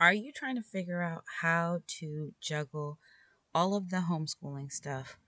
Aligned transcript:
Are 0.00 0.12
you 0.12 0.30
trying 0.30 0.54
to 0.54 0.62
figure 0.62 1.02
out 1.02 1.24
how 1.40 1.80
to 1.98 2.32
juggle 2.40 3.00
all 3.52 3.74
of 3.74 3.90
the 3.90 4.04
homeschooling 4.08 4.70
stuff 4.70 5.18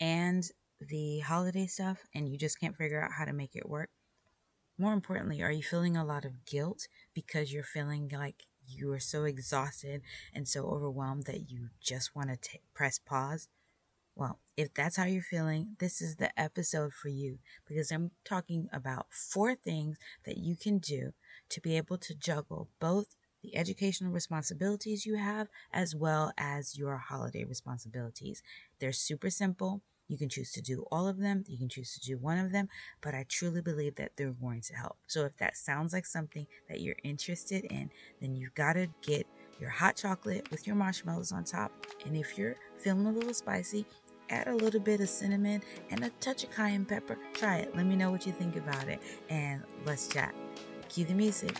and 0.00 0.50
the 0.80 1.20
holiday 1.20 1.66
stuff 1.66 1.98
and 2.12 2.28
you 2.28 2.36
just 2.36 2.58
can't 2.58 2.76
figure 2.76 3.00
out 3.00 3.12
how 3.12 3.24
to 3.24 3.32
make 3.32 3.54
it 3.54 3.68
work? 3.68 3.90
More 4.78 4.92
importantly, 4.92 5.42
are 5.42 5.52
you 5.52 5.62
feeling 5.62 5.96
a 5.96 6.04
lot 6.04 6.24
of 6.24 6.44
guilt 6.44 6.88
because 7.14 7.52
you're 7.52 7.62
feeling 7.62 8.10
like 8.12 8.46
you 8.66 8.92
are 8.92 9.00
so 9.00 9.24
exhausted 9.24 10.02
and 10.34 10.48
so 10.48 10.66
overwhelmed 10.66 11.24
that 11.26 11.48
you 11.48 11.68
just 11.80 12.16
want 12.16 12.30
to 12.30 12.36
t- 12.36 12.60
press 12.74 12.98
pause? 12.98 13.48
Well, 14.16 14.40
if 14.56 14.74
that's 14.74 14.96
how 14.96 15.04
you're 15.04 15.22
feeling, 15.22 15.76
this 15.78 16.02
is 16.02 16.16
the 16.16 16.38
episode 16.40 16.94
for 16.94 17.08
you 17.08 17.38
because 17.66 17.90
I'm 17.92 18.12
talking 18.24 18.68
about 18.72 19.06
four 19.10 19.54
things 19.54 19.98
that 20.24 20.38
you 20.38 20.56
can 20.56 20.78
do 20.78 21.12
to 21.50 21.60
be 21.60 21.76
able 21.76 21.98
to 21.98 22.14
juggle 22.14 22.68
both 22.80 23.15
the 23.46 23.56
educational 23.56 24.12
responsibilities 24.12 25.06
you 25.06 25.16
have 25.16 25.48
as 25.72 25.94
well 25.94 26.32
as 26.36 26.76
your 26.76 26.96
holiday 26.96 27.44
responsibilities. 27.44 28.42
They're 28.80 28.92
super 28.92 29.30
simple. 29.30 29.82
You 30.08 30.18
can 30.18 30.28
choose 30.28 30.52
to 30.52 30.62
do 30.62 30.84
all 30.92 31.08
of 31.08 31.18
them, 31.18 31.42
you 31.48 31.58
can 31.58 31.68
choose 31.68 31.94
to 31.94 32.00
do 32.00 32.16
one 32.16 32.38
of 32.38 32.52
them, 32.52 32.68
but 33.00 33.14
I 33.14 33.24
truly 33.28 33.60
believe 33.60 33.96
that 33.96 34.12
they're 34.16 34.30
going 34.30 34.60
to 34.62 34.74
help. 34.74 34.98
So 35.08 35.24
if 35.24 35.36
that 35.38 35.56
sounds 35.56 35.92
like 35.92 36.06
something 36.06 36.46
that 36.68 36.80
you're 36.80 36.96
interested 37.02 37.64
in, 37.64 37.90
then 38.20 38.36
you've 38.36 38.54
got 38.54 38.74
to 38.74 38.88
get 39.02 39.26
your 39.60 39.70
hot 39.70 39.96
chocolate 39.96 40.48
with 40.52 40.64
your 40.64 40.76
marshmallows 40.76 41.32
on 41.32 41.42
top. 41.42 41.72
And 42.04 42.16
if 42.16 42.38
you're 42.38 42.54
feeling 42.78 43.06
a 43.06 43.10
little 43.10 43.34
spicy, 43.34 43.84
add 44.30 44.46
a 44.46 44.54
little 44.54 44.80
bit 44.80 45.00
of 45.00 45.08
cinnamon 45.08 45.60
and 45.90 46.04
a 46.04 46.10
touch 46.20 46.44
of 46.44 46.52
cayenne 46.52 46.84
pepper. 46.84 47.18
Try 47.34 47.58
it. 47.58 47.76
Let 47.76 47.86
me 47.86 47.96
know 47.96 48.12
what 48.12 48.26
you 48.26 48.32
think 48.32 48.54
about 48.54 48.86
it 48.88 49.00
and 49.28 49.62
let's 49.84 50.06
chat. 50.06 50.34
Cue 50.88 51.04
the 51.04 51.14
music. 51.14 51.56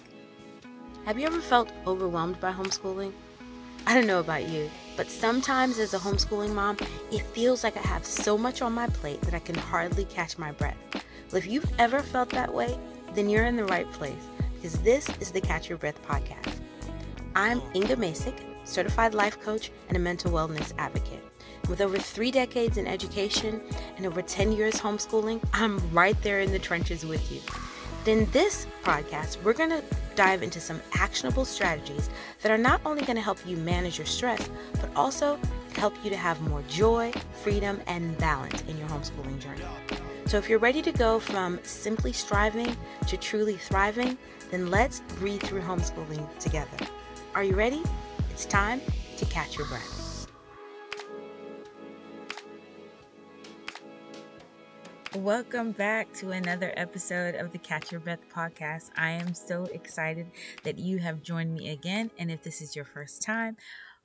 Have 1.06 1.20
you 1.20 1.27
ever 1.28 1.41
felt 1.41 1.70
overwhelmed 1.87 2.41
by 2.41 2.51
homeschooling? 2.52 3.12
I 3.87 3.95
don't 3.95 4.09
know 4.09 4.19
about 4.19 4.48
you, 4.48 4.69
but 4.96 5.09
sometimes 5.09 5.79
as 5.79 5.95
a 5.95 6.01
homeschooling 6.01 6.52
mom, 6.52 6.79
it 7.13 7.23
feels 7.23 7.63
like 7.63 7.76
I 7.76 7.82
have 7.82 8.04
so 8.04 8.37
much 8.37 8.60
on 8.60 8.73
my 8.73 8.88
plate 8.88 9.21
that 9.21 9.32
I 9.32 9.38
can 9.38 9.54
hardly 9.54 10.04
catch 10.07 10.37
my 10.37 10.51
breath. 10.51 10.76
Well, 11.30 11.37
if 11.37 11.46
you've 11.46 11.71
ever 11.79 12.01
felt 12.01 12.30
that 12.30 12.52
way, 12.52 12.76
then 13.15 13.30
you're 13.30 13.45
in 13.45 13.54
the 13.54 13.66
right 13.66 13.88
place 13.93 14.26
because 14.57 14.80
this 14.80 15.09
is 15.21 15.30
the 15.30 15.40
Catch 15.40 15.68
Your 15.68 15.79
Breath 15.79 16.02
podcast. 16.09 16.59
I'm 17.37 17.63
Inga 17.73 17.95
Masick, 17.95 18.43
certified 18.65 19.15
life 19.15 19.41
coach 19.41 19.70
and 19.87 19.96
a 19.96 20.01
mental 20.01 20.32
wellness 20.32 20.73
advocate. 20.76 21.23
With 21.68 21.80
over 21.80 21.98
three 21.98 22.32
decades 22.32 22.79
in 22.79 22.88
education 22.88 23.63
and 23.96 24.07
over 24.07 24.23
10 24.23 24.51
years 24.51 24.74
homeschooling, 24.74 25.41
I'm 25.52 25.79
right 25.93 26.20
there 26.23 26.41
in 26.41 26.51
the 26.51 26.59
trenches 26.59 27.07
with 27.07 27.30
you. 27.30 27.41
In 28.10 28.29
this 28.32 28.66
podcast, 28.82 29.41
we're 29.45 29.52
going 29.52 29.70
to 29.70 29.85
dive 30.16 30.42
into 30.42 30.60
some 30.60 30.80
actionable 30.95 31.45
strategies 31.45 32.10
that 32.42 32.50
are 32.50 32.59
not 32.59 32.80
only 32.84 33.02
going 33.04 33.16
to 33.16 33.22
help 33.22 33.38
you 33.46 33.56
manage 33.59 33.98
your 33.98 34.06
stress, 34.06 34.48
but 34.80 34.90
also 34.96 35.38
help 35.74 35.95
you 36.02 36.10
to 36.10 36.16
have 36.16 36.40
more 36.42 36.62
joy, 36.68 37.12
freedom, 37.42 37.80
and 37.86 38.16
balance 38.18 38.62
in 38.62 38.76
your 38.78 38.88
homeschooling 38.88 39.38
journey. 39.38 39.62
So, 40.26 40.38
if 40.38 40.48
you're 40.48 40.58
ready 40.58 40.82
to 40.82 40.90
go 40.90 41.20
from 41.20 41.60
simply 41.62 42.12
striving 42.12 42.76
to 43.06 43.16
truly 43.16 43.56
thriving, 43.56 44.18
then 44.50 44.70
let's 44.70 45.00
breathe 45.20 45.42
through 45.42 45.60
homeschooling 45.60 46.26
together. 46.38 46.86
Are 47.34 47.45
you 47.45 47.54
ready? 47.54 47.82
It's 48.30 48.46
time 48.46 48.80
to 49.18 49.24
catch 49.26 49.56
your 49.56 49.66
breath. 49.68 50.05
Welcome 55.16 55.72
back 55.72 56.12
to 56.16 56.32
another 56.32 56.74
episode 56.76 57.36
of 57.36 57.50
the 57.50 57.59
Catch 57.59 57.90
Your 57.90 58.02
Breath 58.02 58.20
podcast. 58.32 58.90
I 58.98 59.12
am 59.12 59.32
so 59.32 59.64
excited 59.64 60.26
that 60.62 60.78
you 60.78 60.98
have 60.98 61.23
joined 61.23 61.54
me 61.54 61.70
again. 61.70 62.10
And 62.18 62.30
if 62.30 62.42
this 62.42 62.60
is 62.60 62.76
your 62.76 62.84
first 62.84 63.23
time, 63.23 63.56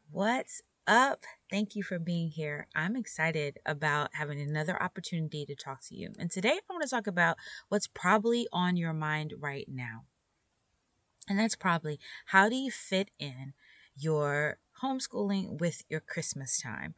what's 0.09 0.61
up? 0.87 1.25
Thank 1.49 1.75
you 1.75 1.83
for 1.83 1.99
being 1.99 2.29
here. 2.29 2.65
I'm 2.73 2.95
excited 2.95 3.59
about 3.65 4.11
having 4.13 4.39
another 4.39 4.81
opportunity 4.81 5.45
to 5.47 5.53
talk 5.53 5.81
to 5.89 5.95
you. 5.95 6.13
And 6.17 6.31
today 6.31 6.53
I 6.53 6.73
want 6.73 6.83
to 6.83 6.89
talk 6.89 7.07
about 7.07 7.35
what's 7.67 7.87
probably 7.87 8.47
on 8.53 8.77
your 8.77 8.93
mind 8.93 9.33
right 9.37 9.67
now. 9.67 10.05
And 11.27 11.37
that's 11.37 11.57
probably 11.57 11.99
how 12.27 12.47
do 12.47 12.55
you 12.55 12.71
fit 12.71 13.11
in 13.19 13.53
your 13.97 14.59
homeschooling 14.81 15.59
with 15.59 15.83
your 15.89 15.99
Christmas 15.99 16.59
time? 16.59 16.95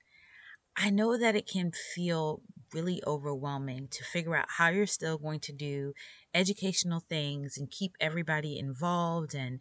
I 0.75 0.89
know 0.89 1.17
that 1.17 1.35
it 1.35 1.47
can 1.47 1.71
feel 1.71 2.41
really 2.73 3.01
overwhelming 3.05 3.87
to 3.89 4.03
figure 4.03 4.35
out 4.35 4.49
how 4.49 4.69
you're 4.69 4.87
still 4.87 5.17
going 5.17 5.39
to 5.41 5.53
do 5.53 5.93
educational 6.33 6.99
things 6.99 7.57
and 7.57 7.69
keep 7.69 7.95
everybody 7.99 8.57
involved 8.57 9.35
and 9.35 9.59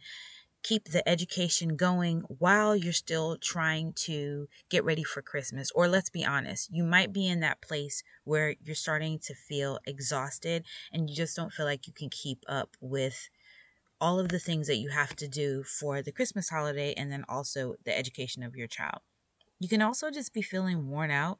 keep 0.63 0.85
the 0.85 1.07
education 1.07 1.75
going 1.75 2.21
while 2.39 2.75
you're 2.75 2.93
still 2.93 3.37
trying 3.37 3.93
to 3.93 4.47
get 4.69 4.83
ready 4.83 5.03
for 5.03 5.21
Christmas. 5.21 5.69
Or 5.75 5.87
let's 5.87 6.09
be 6.09 6.25
honest, 6.25 6.69
you 6.71 6.83
might 6.83 7.13
be 7.13 7.27
in 7.27 7.41
that 7.41 7.61
place 7.61 8.01
where 8.23 8.55
you're 8.63 8.75
starting 8.75 9.19
to 9.19 9.35
feel 9.35 9.79
exhausted 9.85 10.65
and 10.91 11.09
you 11.09 11.15
just 11.15 11.35
don't 11.35 11.53
feel 11.53 11.65
like 11.65 11.85
you 11.85 11.93
can 11.93 12.09
keep 12.09 12.43
up 12.47 12.75
with 12.81 13.29
all 14.01 14.19
of 14.19 14.29
the 14.29 14.39
things 14.39 14.67
that 14.67 14.77
you 14.77 14.89
have 14.89 15.15
to 15.17 15.27
do 15.27 15.63
for 15.63 16.01
the 16.01 16.11
Christmas 16.11 16.49
holiday 16.49 16.93
and 16.95 17.11
then 17.11 17.25
also 17.29 17.75
the 17.85 17.97
education 17.97 18.43
of 18.43 18.55
your 18.55 18.67
child. 18.67 19.01
You 19.59 19.69
can 19.69 19.81
also 19.81 20.11
just 20.11 20.33
be 20.33 20.41
feeling 20.41 20.89
worn 20.89 21.11
out 21.11 21.39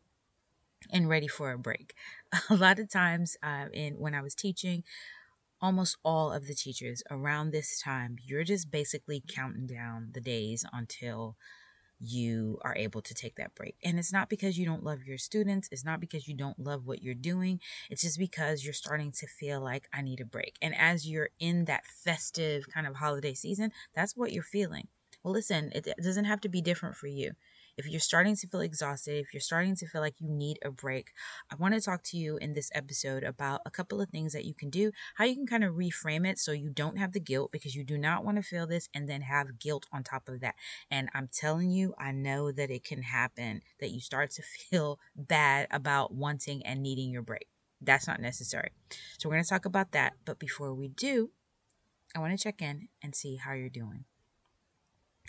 and 0.91 1.09
ready 1.09 1.27
for 1.27 1.51
a 1.51 1.57
break. 1.57 1.93
A 2.49 2.55
lot 2.55 2.79
of 2.79 2.89
times, 2.89 3.37
uh, 3.43 3.65
in 3.73 3.95
when 3.95 4.15
I 4.15 4.21
was 4.21 4.35
teaching, 4.35 4.83
almost 5.61 5.97
all 6.03 6.31
of 6.31 6.47
the 6.47 6.55
teachers 6.55 7.03
around 7.09 7.51
this 7.51 7.81
time, 7.81 8.17
you're 8.23 8.43
just 8.43 8.69
basically 8.69 9.23
counting 9.27 9.65
down 9.65 10.09
the 10.13 10.21
days 10.21 10.65
until 10.73 11.37
you 11.99 12.59
are 12.63 12.75
able 12.75 13.01
to 13.01 13.13
take 13.13 13.35
that 13.35 13.55
break. 13.55 13.75
And 13.83 13.97
it's 13.97 14.11
not 14.11 14.29
because 14.29 14.57
you 14.57 14.65
don't 14.65 14.83
love 14.83 15.05
your 15.05 15.17
students, 15.17 15.69
it's 15.71 15.85
not 15.85 16.01
because 16.01 16.27
you 16.27 16.35
don't 16.35 16.59
love 16.59 16.85
what 16.85 17.01
you're 17.01 17.13
doing, 17.13 17.61
it's 17.89 18.01
just 18.01 18.19
because 18.19 18.65
you're 18.65 18.73
starting 18.73 19.11
to 19.13 19.27
feel 19.27 19.61
like 19.61 19.87
I 19.93 20.01
need 20.01 20.19
a 20.19 20.25
break. 20.25 20.57
And 20.61 20.75
as 20.75 21.07
you're 21.07 21.29
in 21.39 21.65
that 21.65 21.85
festive 21.85 22.65
kind 22.73 22.85
of 22.85 22.95
holiday 22.95 23.33
season, 23.33 23.71
that's 23.95 24.17
what 24.17 24.33
you're 24.33 24.43
feeling. 24.43 24.89
Well, 25.23 25.33
listen, 25.33 25.71
it 25.73 25.87
doesn't 26.03 26.25
have 26.25 26.41
to 26.41 26.49
be 26.49 26.61
different 26.61 26.97
for 26.97 27.07
you 27.07 27.31
if 27.77 27.87
you're 27.87 27.99
starting 27.99 28.35
to 28.35 28.47
feel 28.47 28.61
exhausted, 28.61 29.17
if 29.17 29.33
you're 29.33 29.41
starting 29.41 29.75
to 29.77 29.87
feel 29.87 30.01
like 30.01 30.15
you 30.19 30.29
need 30.29 30.59
a 30.63 30.71
break, 30.71 31.11
I 31.51 31.55
want 31.55 31.73
to 31.73 31.81
talk 31.81 32.03
to 32.03 32.17
you 32.17 32.37
in 32.37 32.53
this 32.53 32.69
episode 32.73 33.23
about 33.23 33.61
a 33.65 33.71
couple 33.71 34.01
of 34.01 34.09
things 34.09 34.33
that 34.33 34.45
you 34.45 34.53
can 34.53 34.69
do, 34.69 34.91
how 35.15 35.25
you 35.25 35.35
can 35.35 35.47
kind 35.47 35.63
of 35.63 35.75
reframe 35.75 36.27
it 36.27 36.37
so 36.37 36.51
you 36.51 36.69
don't 36.69 36.97
have 36.97 37.13
the 37.13 37.19
guilt 37.19 37.51
because 37.51 37.75
you 37.75 37.83
do 37.83 37.97
not 37.97 38.23
want 38.23 38.37
to 38.37 38.43
feel 38.43 38.67
this 38.67 38.89
and 38.93 39.09
then 39.09 39.21
have 39.21 39.59
guilt 39.59 39.85
on 39.91 40.03
top 40.03 40.29
of 40.29 40.41
that. 40.41 40.55
And 40.91 41.09
I'm 41.13 41.29
telling 41.31 41.71
you, 41.71 41.93
I 41.97 42.11
know 42.11 42.51
that 42.51 42.69
it 42.69 42.83
can 42.83 43.01
happen 43.01 43.61
that 43.79 43.91
you 43.91 43.99
start 43.99 44.31
to 44.31 44.41
feel 44.69 44.99
bad 45.15 45.67
about 45.71 46.13
wanting 46.13 46.65
and 46.65 46.81
needing 46.81 47.09
your 47.09 47.23
break. 47.23 47.47
That's 47.81 48.07
not 48.07 48.21
necessary. 48.21 48.71
So, 49.17 49.27
we're 49.27 49.35
going 49.35 49.43
to 49.43 49.49
talk 49.49 49.65
about 49.65 49.91
that. 49.91 50.13
But 50.23 50.39
before 50.39 50.73
we 50.73 50.87
do, 50.87 51.31
I 52.15 52.19
want 52.19 52.37
to 52.37 52.41
check 52.41 52.61
in 52.61 52.87
and 53.01 53.13
see 53.13 53.35
how 53.35 53.53
you're 53.53 53.69
doing. 53.69 54.05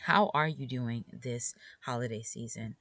How 0.00 0.30
are 0.34 0.48
you 0.48 0.66
doing 0.66 1.04
this 1.12 1.54
holiday 1.80 2.22
season? 2.22 2.76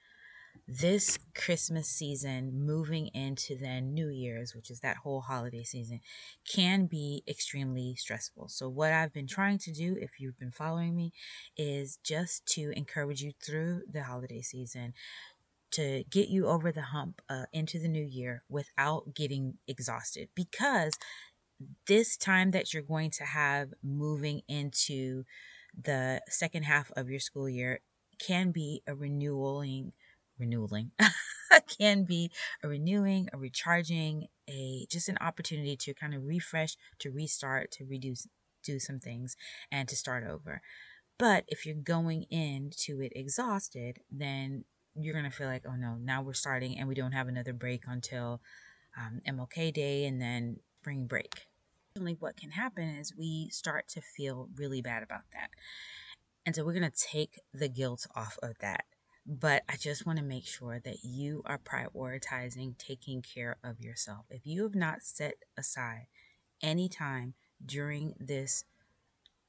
This 0.67 1.19
Christmas 1.35 1.87
season, 1.87 2.65
moving 2.65 3.07
into 3.13 3.55
then 3.57 3.93
New 3.93 4.09
Year's, 4.09 4.55
which 4.55 4.69
is 4.69 4.81
that 4.81 4.97
whole 4.97 5.21
holiday 5.21 5.63
season, 5.63 6.01
can 6.47 6.85
be 6.85 7.23
extremely 7.27 7.95
stressful. 7.95 8.49
So, 8.49 8.69
what 8.69 8.93
I've 8.93 9.13
been 9.13 9.27
trying 9.27 9.57
to 9.59 9.73
do, 9.73 9.97
if 9.99 10.19
you've 10.19 10.39
been 10.39 10.51
following 10.51 10.95
me, 10.95 11.11
is 11.57 11.97
just 12.03 12.45
to 12.53 12.71
encourage 12.75 13.21
you 13.21 13.33
through 13.43 13.83
the 13.91 14.03
holiday 14.03 14.41
season 14.41 14.93
to 15.71 16.03
get 16.09 16.29
you 16.29 16.47
over 16.47 16.71
the 16.71 16.81
hump 16.83 17.21
uh, 17.29 17.45
into 17.51 17.79
the 17.79 17.87
new 17.87 18.03
year 18.03 18.43
without 18.47 19.13
getting 19.15 19.57
exhausted 19.67 20.29
because 20.35 20.93
this 21.87 22.17
time 22.17 22.51
that 22.51 22.73
you're 22.73 22.83
going 22.83 23.09
to 23.11 23.23
have 23.23 23.73
moving 23.83 24.41
into 24.47 25.23
the 25.81 26.21
second 26.29 26.63
half 26.63 26.91
of 26.95 27.09
your 27.09 27.19
school 27.19 27.49
year 27.49 27.79
can 28.19 28.51
be 28.51 28.81
a 28.87 28.95
renewing 28.95 29.91
renewing 30.39 30.91
can 31.79 32.03
be 32.03 32.31
a 32.63 32.67
renewing 32.67 33.29
a 33.33 33.37
recharging 33.37 34.27
a 34.49 34.85
just 34.89 35.09
an 35.09 35.17
opportunity 35.21 35.75
to 35.75 35.93
kind 35.93 36.13
of 36.13 36.23
refresh 36.23 36.75
to 36.99 37.11
restart 37.11 37.71
to 37.71 37.85
reduce 37.85 38.27
do 38.63 38.79
some 38.79 38.99
things 38.99 39.35
and 39.71 39.87
to 39.89 39.95
start 39.95 40.23
over. 40.25 40.61
But 41.19 41.43
if 41.47 41.65
you're 41.65 41.75
going 41.75 42.23
into 42.31 43.01
it 43.01 43.13
exhausted 43.15 43.99
then 44.11 44.65
you're 44.95 45.13
to 45.21 45.29
feel 45.29 45.47
like 45.47 45.63
oh 45.67 45.75
no 45.75 45.97
now 45.99 46.21
we're 46.21 46.33
starting 46.33 46.77
and 46.77 46.87
we 46.87 46.95
don't 46.95 47.13
have 47.13 47.27
another 47.27 47.53
break 47.53 47.83
until 47.87 48.41
um, 48.95 49.21
mlk 49.27 49.73
day 49.73 50.05
and 50.05 50.21
then 50.21 50.57
spring 50.81 51.07
break 51.07 51.47
what 52.19 52.35
can 52.35 52.49
happen 52.49 52.83
is 52.83 53.15
we 53.15 53.49
start 53.51 53.87
to 53.87 54.01
feel 54.01 54.49
really 54.55 54.81
bad 54.81 55.03
about 55.03 55.21
that. 55.33 55.49
And 56.43 56.55
so 56.55 56.65
we're 56.65 56.73
going 56.73 56.89
to 56.89 57.07
take 57.11 57.39
the 57.53 57.69
guilt 57.69 58.07
off 58.15 58.39
of 58.41 58.57
that. 58.61 58.85
But 59.27 59.61
I 59.69 59.75
just 59.75 60.05
want 60.05 60.17
to 60.17 60.25
make 60.25 60.45
sure 60.45 60.81
that 60.83 61.03
you 61.03 61.43
are 61.45 61.59
prioritizing 61.59 62.77
taking 62.79 63.21
care 63.21 63.57
of 63.63 63.79
yourself. 63.79 64.25
If 64.31 64.41
you 64.43 64.63
have 64.63 64.73
not 64.73 65.03
set 65.03 65.35
aside 65.55 66.07
any 66.63 66.89
time 66.89 67.35
during 67.63 68.15
this 68.19 68.65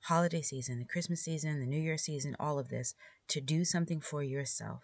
holiday 0.03 0.43
season, 0.43 0.79
the 0.79 0.85
Christmas 0.85 1.23
season, 1.23 1.61
the 1.61 1.67
New 1.67 1.81
Year 1.81 1.97
season, 1.97 2.37
all 2.39 2.59
of 2.59 2.69
this, 2.69 2.95
to 3.29 3.41
do 3.41 3.65
something 3.65 4.01
for 4.01 4.23
yourself, 4.23 4.83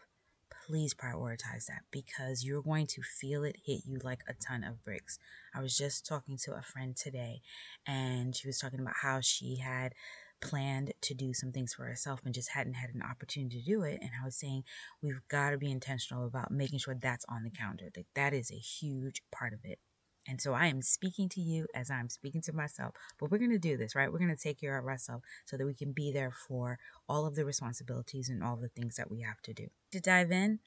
please 0.66 0.94
prioritize 0.94 1.66
that 1.66 1.82
because 1.90 2.44
you're 2.44 2.62
going 2.62 2.86
to 2.86 3.02
feel 3.02 3.44
it 3.44 3.56
hit 3.64 3.82
you 3.86 3.98
like 4.02 4.20
a 4.28 4.34
ton 4.34 4.64
of 4.64 4.84
bricks. 4.84 5.18
I 5.54 5.60
was 5.60 5.76
just 5.76 6.06
talking 6.06 6.36
to 6.44 6.54
a 6.54 6.62
friend 6.62 6.96
today 6.96 7.40
and 7.86 8.34
she 8.34 8.48
was 8.48 8.58
talking 8.58 8.80
about 8.80 8.94
how 9.00 9.20
she 9.20 9.56
had 9.56 9.94
planned 10.40 10.92
to 11.02 11.14
do 11.14 11.34
some 11.34 11.52
things 11.52 11.74
for 11.74 11.84
herself 11.84 12.20
and 12.24 12.34
just 12.34 12.50
hadn't 12.50 12.74
had 12.74 12.90
an 12.94 13.02
opportunity 13.02 13.60
to 13.60 13.66
do 13.66 13.82
it. 13.82 13.98
And 14.00 14.10
I 14.20 14.24
was 14.24 14.36
saying 14.36 14.64
we've 15.02 15.20
got 15.28 15.50
to 15.50 15.58
be 15.58 15.70
intentional 15.70 16.26
about 16.26 16.50
making 16.50 16.78
sure 16.78 16.94
that's 16.94 17.26
on 17.28 17.44
the 17.44 17.50
calendar. 17.50 17.90
That 17.94 18.06
that 18.14 18.32
is 18.32 18.50
a 18.50 18.56
huge 18.56 19.22
part 19.30 19.52
of 19.52 19.60
it. 19.64 19.78
And 20.28 20.40
so 20.40 20.52
I 20.52 20.66
am 20.66 20.82
speaking 20.82 21.28
to 21.30 21.40
you 21.40 21.66
as 21.74 21.90
I'm 21.90 22.08
speaking 22.08 22.42
to 22.42 22.52
myself. 22.52 22.94
But 23.18 23.30
we're 23.30 23.38
going 23.38 23.50
to 23.50 23.58
do 23.58 23.76
this, 23.76 23.94
right? 23.94 24.12
We're 24.12 24.18
going 24.18 24.34
to 24.34 24.42
take 24.42 24.60
care 24.60 24.78
of 24.78 24.86
ourselves 24.86 25.24
so 25.44 25.56
that 25.56 25.66
we 25.66 25.74
can 25.74 25.92
be 25.92 26.12
there 26.12 26.30
for 26.30 26.78
all 27.08 27.26
of 27.26 27.34
the 27.34 27.44
responsibilities 27.44 28.28
and 28.28 28.42
all 28.42 28.56
the 28.56 28.68
things 28.68 28.96
that 28.96 29.10
we 29.10 29.20
have 29.22 29.40
to 29.42 29.52
do. 29.52 29.68
To 29.92 30.00
dive 30.00 30.30
in, 30.30 30.60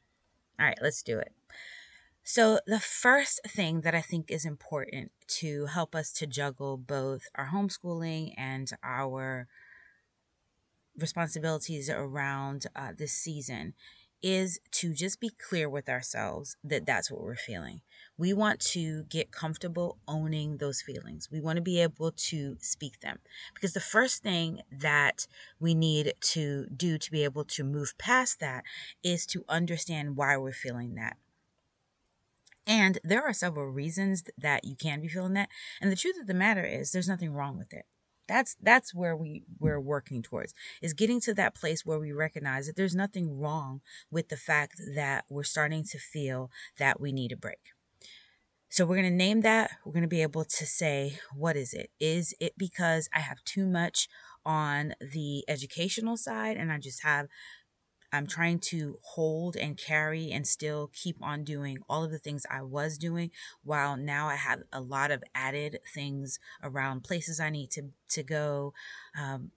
all 0.59 0.65
right, 0.65 0.77
let's 0.81 1.03
do 1.03 1.19
it. 1.19 1.33
So, 2.25 2.59
the 2.65 2.79
first 2.79 3.41
thing 3.45 3.81
that 3.81 3.93
I 3.93 3.99
think 3.99 4.31
is 4.31 4.45
important 4.45 5.11
to 5.39 5.65
help 5.65 5.93
us 5.93 6.13
to 6.13 6.25
juggle 6.25 6.77
both 6.77 7.23
our 7.35 7.49
homeschooling 7.49 8.33
and 8.37 8.71
our 8.81 9.47
responsibilities 10.97 11.89
around 11.89 12.67
uh, 12.75 12.93
this 12.97 13.11
season 13.11 13.73
is 14.23 14.59
to 14.71 14.93
just 14.93 15.19
be 15.19 15.29
clear 15.29 15.69
with 15.69 15.89
ourselves 15.89 16.55
that 16.63 16.85
that's 16.85 17.11
what 17.11 17.21
we're 17.21 17.35
feeling. 17.35 17.81
We 18.17 18.31
want 18.33 18.61
to 18.71 19.03
get 19.03 19.31
comfortable 19.31 19.97
owning 20.07 20.57
those 20.57 20.81
feelings. 20.81 21.29
We 21.29 21.41
want 21.41 21.57
to 21.57 21.61
be 21.61 21.81
able 21.81 22.11
to 22.11 22.55
speak 22.61 23.01
them 23.01 23.19
because 23.53 23.73
the 23.73 23.81
first 23.81 24.23
thing 24.23 24.61
that 24.71 25.27
we 25.59 25.75
need 25.75 26.13
to 26.21 26.67
do 26.75 26.97
to 26.97 27.11
be 27.11 27.25
able 27.25 27.43
to 27.45 27.63
move 27.63 27.97
past 27.97 28.39
that 28.39 28.63
is 29.03 29.25
to 29.27 29.43
understand 29.49 30.15
why 30.15 30.37
we're 30.37 30.53
feeling 30.53 30.95
that. 30.95 31.17
And 32.65 32.99
there 33.03 33.23
are 33.23 33.33
several 33.33 33.67
reasons 33.67 34.23
that 34.37 34.63
you 34.63 34.75
can 34.77 35.01
be 35.01 35.09
feeling 35.09 35.33
that. 35.33 35.49
And 35.81 35.91
the 35.91 35.97
truth 35.97 36.15
of 36.17 36.27
the 36.27 36.33
matter 36.33 36.63
is, 36.63 36.91
there's 36.91 37.09
nothing 37.09 37.33
wrong 37.33 37.57
with 37.57 37.73
it 37.73 37.85
that's 38.27 38.55
that's 38.61 38.93
where 38.93 39.15
we 39.15 39.43
we're 39.59 39.79
working 39.79 40.21
towards 40.21 40.53
is 40.81 40.93
getting 40.93 41.19
to 41.21 41.33
that 41.33 41.55
place 41.55 41.85
where 41.85 41.99
we 41.99 42.11
recognize 42.11 42.67
that 42.67 42.75
there's 42.75 42.95
nothing 42.95 43.39
wrong 43.39 43.81
with 44.11 44.29
the 44.29 44.37
fact 44.37 44.75
that 44.95 45.25
we're 45.29 45.43
starting 45.43 45.83
to 45.83 45.97
feel 45.97 46.49
that 46.77 46.99
we 46.99 47.11
need 47.11 47.31
a 47.31 47.37
break. 47.37 47.59
So 48.69 48.85
we're 48.85 48.95
going 48.95 49.11
to 49.11 49.15
name 49.15 49.41
that 49.41 49.71
we're 49.85 49.91
going 49.91 50.01
to 50.01 50.07
be 50.07 50.23
able 50.23 50.45
to 50.45 50.65
say 50.65 51.19
what 51.35 51.55
is 51.55 51.73
it? 51.73 51.91
Is 51.99 52.33
it 52.39 52.53
because 52.57 53.09
i 53.13 53.19
have 53.19 53.43
too 53.43 53.67
much 53.67 54.07
on 54.45 54.93
the 54.99 55.43
educational 55.47 56.17
side 56.17 56.57
and 56.57 56.71
i 56.71 56.77
just 56.77 57.03
have 57.03 57.27
I'm 58.13 58.27
trying 58.27 58.59
to 58.59 58.99
hold 59.01 59.57
and 59.57 59.77
carry 59.77 60.31
and 60.31 60.47
still 60.47 60.91
keep 60.93 61.17
on 61.21 61.43
doing 61.43 61.79
all 61.89 62.03
of 62.03 62.11
the 62.11 62.19
things 62.19 62.45
I 62.49 62.61
was 62.61 62.97
doing 62.97 63.31
while 63.63 63.97
now 63.97 64.27
I 64.29 64.35
have 64.35 64.61
a 64.71 64.79
lot 64.79 65.09
of 65.11 65.23
added 65.33 65.79
things 65.93 66.39
around 66.61 67.03
places 67.03 67.39
I 67.39 67.49
need 67.49 67.71
to 67.71 67.89
to 68.09 68.23
go 68.23 68.73
um, 69.19 69.51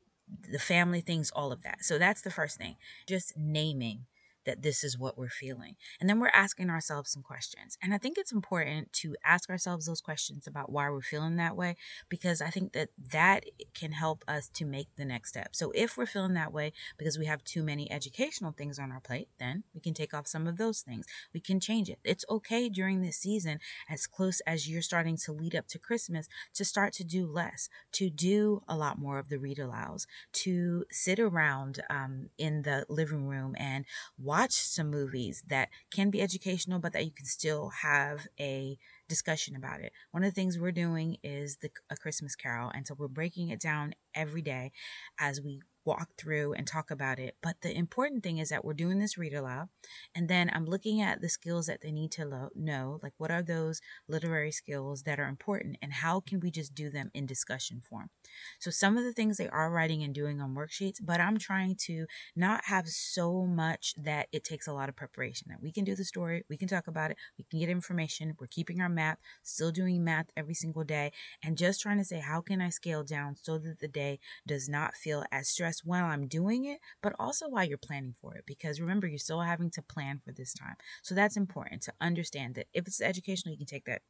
the 0.51 0.59
family 0.59 1.03
things 1.03 1.31
all 1.31 1.53
of 1.53 1.63
that. 1.63 1.85
So 1.85 1.99
that's 1.99 2.23
the 2.23 2.31
first 2.31 2.57
thing. 2.57 2.77
Just 3.07 3.37
naming 3.37 4.07
that 4.47 4.63
this 4.63 4.83
is 4.83 4.99
what 4.99 5.19
we're 5.19 5.29
feeling. 5.29 5.77
And 6.01 6.09
then 6.09 6.21
we're 6.21 6.29
asking 6.29 6.71
ourselves 6.71 7.11
some 7.11 7.23
questions. 7.23 7.77
And 7.83 7.93
I 7.93 7.99
think 7.99 8.17
it's 8.17 8.33
important 8.33 8.93
to 8.95 9.15
ask 9.25 9.51
ourselves 9.51 9.87
those 9.87 10.01
questions 10.01 10.47
about 10.47 10.73
why 10.73 10.89
we're 10.89 11.03
feeling 11.03 11.37
that 11.37 11.57
way 11.57 11.77
because 12.09 12.41
I 12.41 12.49
think 12.49 12.73
that 12.73 12.89
that 13.13 13.45
can 13.75 13.93
help 13.93 14.25
us 14.29 14.49
to 14.55 14.65
make 14.65 14.89
the 14.97 15.05
next 15.05 15.31
step. 15.31 15.55
So 15.55 15.73
if 15.75 15.97
we're 15.97 16.07
feeling 16.07 16.35
that 16.35 16.53
way 16.53 16.73
because 16.97 17.19
we 17.19 17.27
have 17.27 17.45
too 17.45 17.63
many 17.63 17.91
educational 17.91 18.53
things 18.53 18.79
on 18.79 18.93
our 18.93 19.01
plate, 19.01 19.29
then 19.39 19.65
we 19.75 19.81
can 19.81 19.95
take 19.95 20.15
off 20.15 20.27
some 20.27 20.47
of 20.47 20.57
those 20.57 20.81
things. 20.81 21.07
We 21.35 21.41
can 21.41 21.61
change 21.61 21.89
it. 21.91 21.99
It's 22.05 22.25
okay 22.31 22.69
during 22.69 23.03
this 23.03 23.19
season, 23.19 23.59
as 23.91 24.07
close 24.07 24.41
as 24.47 24.69
you're 24.69 24.83
starting 24.83 25.17
to 25.19 25.33
lead 25.33 25.55
up 25.55 25.67
to 25.69 25.79
Christmas, 25.79 26.29
to 26.55 26.65
start 26.65 26.93
to 26.95 27.05
do 27.05 27.27
less, 27.27 27.69
to 27.93 28.09
do 28.09 28.63
a 28.69 28.77
lot 28.77 28.99
more 28.99 29.19
of 29.19 29.29
the 29.29 29.39
read 29.39 29.59
alouds, 29.59 30.07
to 30.33 30.85
sit 30.91 31.19
around 31.19 31.83
um, 31.91 32.31
in 32.39 32.63
the 32.63 32.87
living 32.89 33.27
room 33.27 33.55
and 33.59 33.85
watch 34.19 34.36
watch 34.37 34.53
some 34.53 34.91
movies 34.91 35.43
that 35.49 35.71
can 35.91 36.11
be 36.11 36.21
educational, 36.21 36.79
but 36.79 36.93
that 36.93 37.07
you 37.07 37.11
can 37.11 37.25
still 37.25 37.71
have 37.83 38.27
a 38.39 38.77
discussion 39.09 39.57
about 39.57 39.81
it. 39.81 39.93
One 40.11 40.23
of 40.23 40.31
the 40.31 40.35
things 40.35 40.59
we're 40.59 40.73
doing 40.73 41.17
is 41.23 41.57
the 41.63 41.71
A 41.91 41.97
Christmas 41.97 42.37
Carol, 42.37 42.71
and 42.75 42.87
so 42.87 42.95
we're 42.99 43.09
breaking 43.09 43.49
it 43.49 43.61
down 43.61 43.95
every 44.15 44.43
day 44.43 44.73
as 45.19 45.41
we 45.41 45.63
walk 45.87 46.11
through 46.19 46.53
and 46.55 46.67
talk 46.67 46.91
about 46.91 47.19
it. 47.19 47.37
But 47.43 47.61
the 47.63 47.75
important 47.77 48.23
thing 48.23 48.39
is 48.39 48.49
that 48.51 48.65
we're 48.65 48.75
doing 48.75 48.99
this 48.99 49.17
read 49.17 49.35
aloud, 49.35 49.69
and 50.15 50.29
then 50.29 50.51
I'm 50.53 50.67
looking 50.67 51.01
at 51.01 51.21
the 51.21 51.29
skills 51.29 51.67
that 51.67 51.81
they 51.81 51.93
need 51.93 52.11
to 52.13 52.25
lo- 52.25 52.51
know, 52.55 53.01
like 53.03 53.15
what 53.19 53.31
are 53.31 53.43
those 53.43 53.81
literary 54.09 54.53
skills 54.53 55.03
that 55.05 55.19
are 55.21 55.29
important, 55.29 55.77
and 55.81 55.93
how 55.93 56.21
can 56.21 56.41
we 56.41 56.51
just 56.51 56.75
do 56.75 56.91
them 56.91 57.11
in 57.15 57.27
discussion 57.27 57.81
form. 57.81 58.11
So 58.59 58.71
some 58.71 58.97
of 58.97 59.05
the 59.05 59.13
things 59.13 59.37
they 59.37 59.49
are 59.49 59.71
writing 59.71 60.03
and 60.03 60.15
doing 60.15 60.41
on 60.41 60.55
worksheets, 60.55 60.99
but 61.03 61.21
I'm 61.21 61.39
trying 61.39 61.77
to 61.87 62.07
not 62.35 62.65
have 62.65 62.89
so 62.89 63.47
much 63.47 63.95
that 63.97 64.29
it 64.33 64.45
takes 64.45 64.67
a 64.67 64.73
lot 64.73 64.89
of 64.89 64.97
preparation. 64.97 65.47
That 65.51 65.63
we 65.63 65.73
can 65.73 65.85
do 65.85 65.95
the 65.95 66.05
story, 66.05 66.45
we 66.49 66.57
can 66.57 66.69
talk 66.69 66.87
about 66.87 67.11
it, 67.11 67.17
we 67.39 67.45
can 67.45 67.61
get 67.61 67.69
information. 67.69 68.37
We're 68.39 68.47
keeping 68.47 68.81
our 68.81 68.89
math, 68.89 69.19
still 69.43 69.71
doing 69.71 70.05
math 70.05 70.27
every 70.37 70.55
single 70.55 70.85
day, 70.85 71.13
and 71.43 71.57
just 71.57 71.81
trying 71.81 71.99
to 71.99 72.05
say 72.05 72.19
how 72.21 72.41
can 72.41 72.61
I 72.61 72.71
scale 72.71 73.05
down 73.05 73.37
so 73.37 73.59
that 73.59 73.79
the 73.81 73.89
day 73.89 74.19
does 74.47 74.69
not 74.69 74.97
feel 74.97 75.25
as 75.31 75.49
stressful 75.49 75.76
while 75.85 76.05
I'm 76.07 76.29
doing 76.29 76.65
it, 76.65 76.81
but 77.03 77.15
also 77.19 77.49
while 77.49 77.65
you're 77.65 77.79
planning 77.79 78.15
for 78.21 78.35
it. 78.37 78.45
Because 78.47 78.81
remember, 78.81 79.07
you're 79.07 79.19
still 79.19 79.41
having 79.41 79.71
to 79.71 79.83
plan 79.83 80.21
for 80.25 80.33
this 80.33 80.53
time. 80.55 80.77
So 81.03 81.15
that's 81.15 81.37
important 81.37 81.83
to 81.83 81.93
understand 82.01 82.55
that 82.55 82.67
if 82.73 82.87
it's 82.87 83.01
educational, 83.01 83.53
you 83.53 83.59
can 83.59 83.67
take 83.67 83.85
that, 83.87 84.03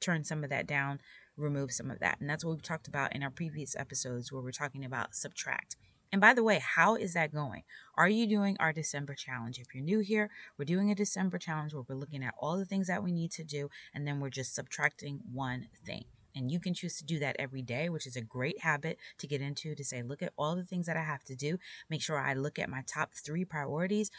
turn 0.00 0.24
some 0.24 0.44
of 0.44 0.50
that 0.50 0.66
down, 0.66 1.00
remove 1.36 1.72
some 1.72 1.90
of 1.90 1.98
that. 2.00 2.20
And 2.20 2.28
that's 2.28 2.44
what 2.44 2.52
we've 2.52 2.62
talked 2.62 2.88
about 2.88 3.14
in 3.14 3.22
our 3.22 3.30
previous 3.30 3.76
episodes 3.76 4.32
where 4.32 4.42
we're 4.42 4.52
talking 4.52 4.84
about 4.84 5.14
subtract. 5.14 5.76
And 6.12 6.20
by 6.20 6.34
the 6.34 6.44
way, 6.44 6.62
how 6.62 6.94
is 6.94 7.14
that 7.14 7.34
going? 7.34 7.64
Are 7.96 8.08
you 8.08 8.26
doing 8.26 8.56
our 8.60 8.72
December 8.72 9.14
challenge? 9.14 9.58
If 9.58 9.74
you're 9.74 9.84
new 9.84 9.98
here, 9.98 10.30
we're 10.56 10.64
doing 10.64 10.90
a 10.90 10.94
December 10.94 11.36
challenge 11.36 11.74
where 11.74 11.82
we're 11.88 11.96
looking 11.96 12.24
at 12.24 12.34
all 12.38 12.56
the 12.56 12.64
things 12.64 12.86
that 12.86 13.02
we 13.02 13.12
need 13.12 13.32
to 13.32 13.44
do, 13.44 13.68
and 13.92 14.06
then 14.06 14.20
we're 14.20 14.30
just 14.30 14.54
subtracting 14.54 15.20
one 15.32 15.66
thing. 15.84 16.04
And 16.36 16.50
you 16.50 16.60
can 16.60 16.74
choose 16.74 16.98
to 16.98 17.04
do 17.04 17.18
that 17.20 17.36
every 17.38 17.62
day, 17.62 17.88
which 17.88 18.06
is 18.06 18.14
a 18.14 18.20
great 18.20 18.60
habit 18.60 18.98
to 19.18 19.26
get 19.26 19.40
into 19.40 19.74
to 19.74 19.82
say, 19.82 20.02
look 20.02 20.22
at 20.22 20.34
all 20.36 20.54
the 20.54 20.64
things 20.64 20.86
that 20.86 20.96
I 20.96 21.02
have 21.02 21.24
to 21.24 21.34
do. 21.34 21.58
Make 21.88 22.02
sure 22.02 22.18
I 22.18 22.34
look 22.34 22.58
at 22.58 22.68
my 22.68 22.82
top 22.86 23.14
three 23.14 23.46
priorities 23.46 24.10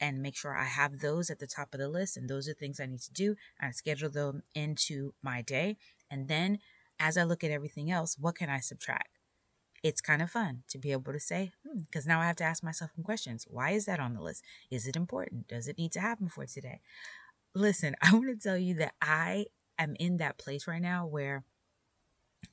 and 0.00 0.20
make 0.20 0.36
sure 0.36 0.56
I 0.56 0.64
have 0.64 0.98
those 0.98 1.30
at 1.30 1.38
the 1.38 1.46
top 1.46 1.72
of 1.72 1.78
the 1.78 1.88
list. 1.88 2.16
And 2.16 2.28
those 2.28 2.48
are 2.48 2.54
things 2.54 2.80
I 2.80 2.86
need 2.86 3.02
to 3.02 3.12
do. 3.12 3.36
I 3.60 3.70
schedule 3.70 4.10
them 4.10 4.42
into 4.52 5.14
my 5.22 5.42
day. 5.42 5.76
And 6.10 6.26
then 6.26 6.58
as 6.98 7.16
I 7.16 7.22
look 7.22 7.44
at 7.44 7.52
everything 7.52 7.90
else, 7.90 8.16
what 8.18 8.34
can 8.34 8.50
I 8.50 8.58
subtract? 8.58 9.18
It's 9.82 10.00
kind 10.00 10.20
of 10.20 10.30
fun 10.30 10.64
to 10.68 10.78
be 10.78 10.92
able 10.92 11.12
to 11.12 11.20
say, 11.20 11.52
because 11.86 12.04
hmm, 12.04 12.10
now 12.10 12.20
I 12.20 12.26
have 12.26 12.36
to 12.36 12.44
ask 12.44 12.62
myself 12.62 12.90
some 12.94 13.04
questions. 13.04 13.46
Why 13.48 13.70
is 13.70 13.86
that 13.86 14.00
on 14.00 14.12
the 14.12 14.20
list? 14.20 14.42
Is 14.70 14.86
it 14.86 14.96
important? 14.96 15.48
Does 15.48 15.68
it 15.68 15.78
need 15.78 15.92
to 15.92 16.00
happen 16.00 16.28
for 16.28 16.44
today? 16.44 16.80
Listen, 17.54 17.94
I 18.02 18.12
want 18.12 18.26
to 18.26 18.36
tell 18.36 18.58
you 18.58 18.74
that 18.74 18.94
I 19.00 19.46
am 19.78 19.96
in 19.98 20.18
that 20.18 20.36
place 20.36 20.66
right 20.66 20.82
now 20.82 21.06
where 21.06 21.44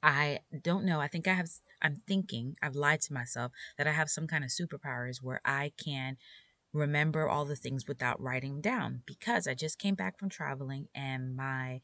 I 0.03 0.39
don't 0.61 0.85
know. 0.85 0.99
I 0.99 1.07
think 1.07 1.27
I 1.27 1.33
have, 1.33 1.49
I'm 1.81 2.01
thinking, 2.07 2.55
I've 2.61 2.75
lied 2.75 3.01
to 3.01 3.13
myself 3.13 3.51
that 3.77 3.87
I 3.87 3.91
have 3.91 4.09
some 4.09 4.27
kind 4.27 4.43
of 4.43 4.49
superpowers 4.49 5.21
where 5.21 5.41
I 5.45 5.71
can 5.83 6.17
remember 6.73 7.27
all 7.27 7.45
the 7.45 7.55
things 7.55 7.87
without 7.87 8.21
writing 8.21 8.53
them 8.53 8.61
down 8.61 9.03
because 9.05 9.47
I 9.47 9.53
just 9.53 9.79
came 9.79 9.95
back 9.95 10.19
from 10.19 10.29
traveling 10.29 10.87
and 10.93 11.35
my, 11.35 11.81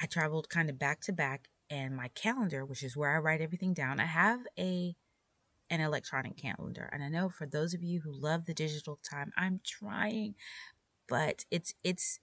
I 0.00 0.06
traveled 0.06 0.48
kind 0.48 0.70
of 0.70 0.78
back 0.78 1.00
to 1.02 1.12
back 1.12 1.48
and 1.70 1.96
my 1.96 2.08
calendar, 2.08 2.64
which 2.64 2.82
is 2.82 2.96
where 2.96 3.14
I 3.14 3.18
write 3.18 3.40
everything 3.40 3.74
down, 3.74 4.00
I 4.00 4.06
have 4.06 4.40
a, 4.58 4.94
an 5.70 5.80
electronic 5.80 6.36
calendar. 6.36 6.88
And 6.92 7.02
I 7.02 7.08
know 7.08 7.28
for 7.28 7.46
those 7.46 7.74
of 7.74 7.82
you 7.82 8.00
who 8.00 8.12
love 8.12 8.46
the 8.46 8.54
digital 8.54 8.98
time, 9.08 9.32
I'm 9.36 9.60
trying, 9.64 10.34
but 11.08 11.44
it's, 11.50 11.74
it's, 11.84 12.20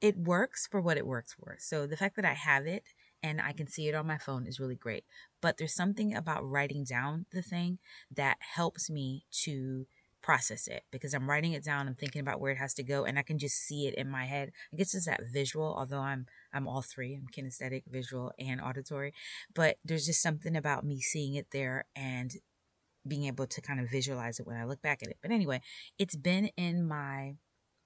it 0.00 0.16
works 0.18 0.66
for 0.70 0.80
what 0.80 0.98
it 0.98 1.06
works 1.06 1.34
for. 1.34 1.56
So 1.60 1.86
the 1.86 1.96
fact 1.96 2.16
that 2.16 2.24
I 2.24 2.34
have 2.34 2.66
it 2.66 2.84
and 3.22 3.40
I 3.40 3.52
can 3.52 3.66
see 3.66 3.88
it 3.88 3.94
on 3.94 4.06
my 4.06 4.18
phone 4.18 4.46
is 4.46 4.60
really 4.60 4.76
great. 4.76 5.04
But 5.40 5.56
there's 5.56 5.74
something 5.74 6.14
about 6.14 6.48
writing 6.48 6.84
down 6.84 7.26
the 7.32 7.42
thing 7.42 7.78
that 8.14 8.38
helps 8.40 8.90
me 8.90 9.24
to 9.44 9.86
process 10.22 10.68
it 10.68 10.84
because 10.90 11.14
I'm 11.14 11.28
writing 11.28 11.52
it 11.52 11.64
down, 11.64 11.88
I'm 11.88 11.94
thinking 11.94 12.20
about 12.20 12.40
where 12.40 12.52
it 12.52 12.58
has 12.58 12.74
to 12.74 12.82
go, 12.82 13.04
and 13.04 13.18
I 13.18 13.22
can 13.22 13.38
just 13.38 13.56
see 13.56 13.86
it 13.86 13.94
in 13.94 14.08
my 14.08 14.24
head. 14.24 14.52
I 14.72 14.76
guess 14.76 14.94
it's 14.94 15.06
that 15.06 15.20
visual, 15.32 15.74
although 15.76 16.00
I'm 16.00 16.26
I'm 16.52 16.68
all 16.68 16.82
three. 16.82 17.14
I'm 17.14 17.26
kinesthetic, 17.26 17.82
visual, 17.88 18.32
and 18.38 18.60
auditory. 18.60 19.12
But 19.54 19.76
there's 19.84 20.06
just 20.06 20.22
something 20.22 20.56
about 20.56 20.84
me 20.84 21.00
seeing 21.00 21.34
it 21.34 21.48
there 21.50 21.86
and 21.96 22.32
being 23.06 23.24
able 23.24 23.46
to 23.48 23.60
kind 23.60 23.80
of 23.80 23.90
visualize 23.90 24.38
it 24.38 24.46
when 24.46 24.56
I 24.56 24.64
look 24.64 24.80
back 24.80 25.02
at 25.02 25.08
it. 25.08 25.18
But 25.20 25.32
anyway, 25.32 25.60
it's 25.98 26.16
been 26.16 26.50
in 26.56 26.86
my 26.86 27.34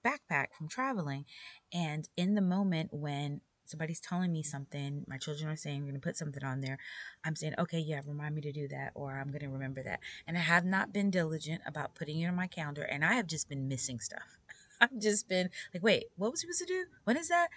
backpack 0.06 0.48
from 0.56 0.68
traveling. 0.68 1.24
And 1.72 2.08
in 2.16 2.34
the 2.34 2.42
moment 2.42 2.90
when 2.92 3.40
somebody's 3.68 4.00
telling 4.00 4.32
me 4.32 4.42
something, 4.42 5.04
my 5.06 5.18
children 5.18 5.48
are 5.48 5.56
saying 5.56 5.80
we're 5.80 5.90
going 5.90 6.00
to 6.00 6.06
put 6.06 6.16
something 6.16 6.44
on 6.44 6.60
there, 6.60 6.78
I'm 7.24 7.36
saying, 7.36 7.54
okay, 7.58 7.78
yeah, 7.78 8.00
remind 8.06 8.34
me 8.34 8.42
to 8.42 8.52
do 8.52 8.68
that, 8.68 8.92
or 8.94 9.12
I'm 9.12 9.28
going 9.28 9.40
to 9.40 9.48
remember 9.48 9.82
that. 9.82 10.00
And 10.26 10.36
I 10.36 10.40
have 10.40 10.64
not 10.64 10.92
been 10.92 11.10
diligent 11.10 11.62
about 11.66 11.94
putting 11.94 12.20
it 12.20 12.26
on 12.26 12.34
my 12.34 12.46
calendar, 12.46 12.82
and 12.82 13.04
I 13.04 13.14
have 13.14 13.26
just 13.26 13.48
been 13.48 13.68
missing 13.68 14.00
stuff. 14.00 14.38
I've 14.80 14.98
just 14.98 15.28
been 15.28 15.50
like, 15.72 15.82
wait, 15.82 16.06
what 16.16 16.30
was 16.30 16.40
supposed 16.40 16.60
to 16.60 16.66
do? 16.66 16.84
When 17.04 17.16
is 17.16 17.28
that? 17.28 17.48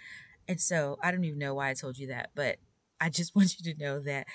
And 0.48 0.60
so 0.60 0.98
I 1.02 1.10
don't 1.10 1.24
even 1.24 1.38
know 1.38 1.54
why 1.54 1.70
I 1.70 1.74
told 1.74 1.98
you 1.98 2.08
that, 2.08 2.30
but 2.34 2.56
I 3.00 3.08
just 3.10 3.34
want 3.36 3.56
you 3.58 3.72
to 3.72 3.82
know 3.82 4.00
that 4.00 4.26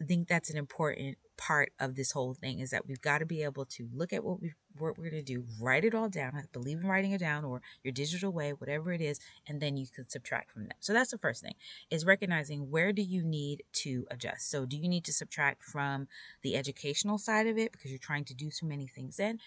I 0.00 0.04
think 0.04 0.28
that's 0.28 0.50
an 0.50 0.58
important 0.58 1.18
part 1.36 1.72
of 1.78 1.96
this 1.96 2.12
whole 2.12 2.34
thing 2.34 2.60
is 2.60 2.70
that 2.70 2.86
we've 2.86 3.00
got 3.00 3.18
to 3.18 3.26
be 3.26 3.42
able 3.42 3.64
to 3.64 3.88
look 3.94 4.12
at 4.12 4.24
what 4.24 4.40
we 4.40 4.52
what 4.78 4.98
we're 4.98 5.10
going 5.10 5.22
to 5.24 5.34
do, 5.34 5.44
write 5.60 5.84
it 5.84 5.94
all 5.94 6.08
down. 6.08 6.32
I 6.34 6.42
believe 6.52 6.80
in 6.80 6.86
writing 6.86 7.12
it 7.12 7.18
down 7.18 7.44
or 7.44 7.60
your 7.82 7.92
digital 7.92 8.32
way, 8.32 8.50
whatever 8.52 8.92
it 8.92 9.00
is, 9.00 9.20
and 9.46 9.60
then 9.60 9.76
you 9.76 9.86
can 9.86 10.08
subtract 10.08 10.52
from 10.52 10.64
that. 10.64 10.76
So 10.80 10.92
that's 10.92 11.10
the 11.10 11.18
first 11.18 11.42
thing 11.42 11.54
is 11.90 12.04
recognizing 12.04 12.70
where 12.70 12.92
do 12.92 13.02
you 13.02 13.22
need 13.22 13.62
to 13.72 14.06
adjust. 14.10 14.50
So 14.50 14.66
do 14.66 14.76
you 14.76 14.88
need 14.88 15.04
to 15.04 15.12
subtract 15.12 15.62
from 15.62 16.08
the 16.42 16.56
educational 16.56 17.18
side 17.18 17.46
of 17.46 17.58
it 17.58 17.72
because 17.72 17.90
you're 17.90 17.98
trying 17.98 18.24
to 18.24 18.34
do 18.34 18.50
so 18.50 18.66
many 18.66 18.86
things 18.86 19.16
then? 19.16 19.38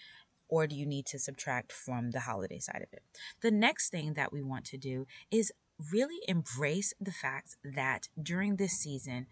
Or 0.48 0.66
do 0.66 0.74
you 0.74 0.84
need 0.84 1.06
to 1.06 1.18
subtract 1.18 1.72
from 1.72 2.10
the 2.10 2.20
holiday 2.20 2.58
side 2.58 2.82
of 2.82 2.92
it? 2.92 3.02
The 3.40 3.52
next 3.52 3.90
thing 3.90 4.14
that 4.14 4.32
we 4.32 4.42
want 4.42 4.64
to 4.66 4.76
do 4.76 5.06
is 5.30 5.52
really 5.92 6.18
embrace 6.28 6.92
the 7.00 7.12
fact 7.12 7.56
that 7.64 8.08
during 8.20 8.56
this 8.56 8.72
season, 8.72 9.26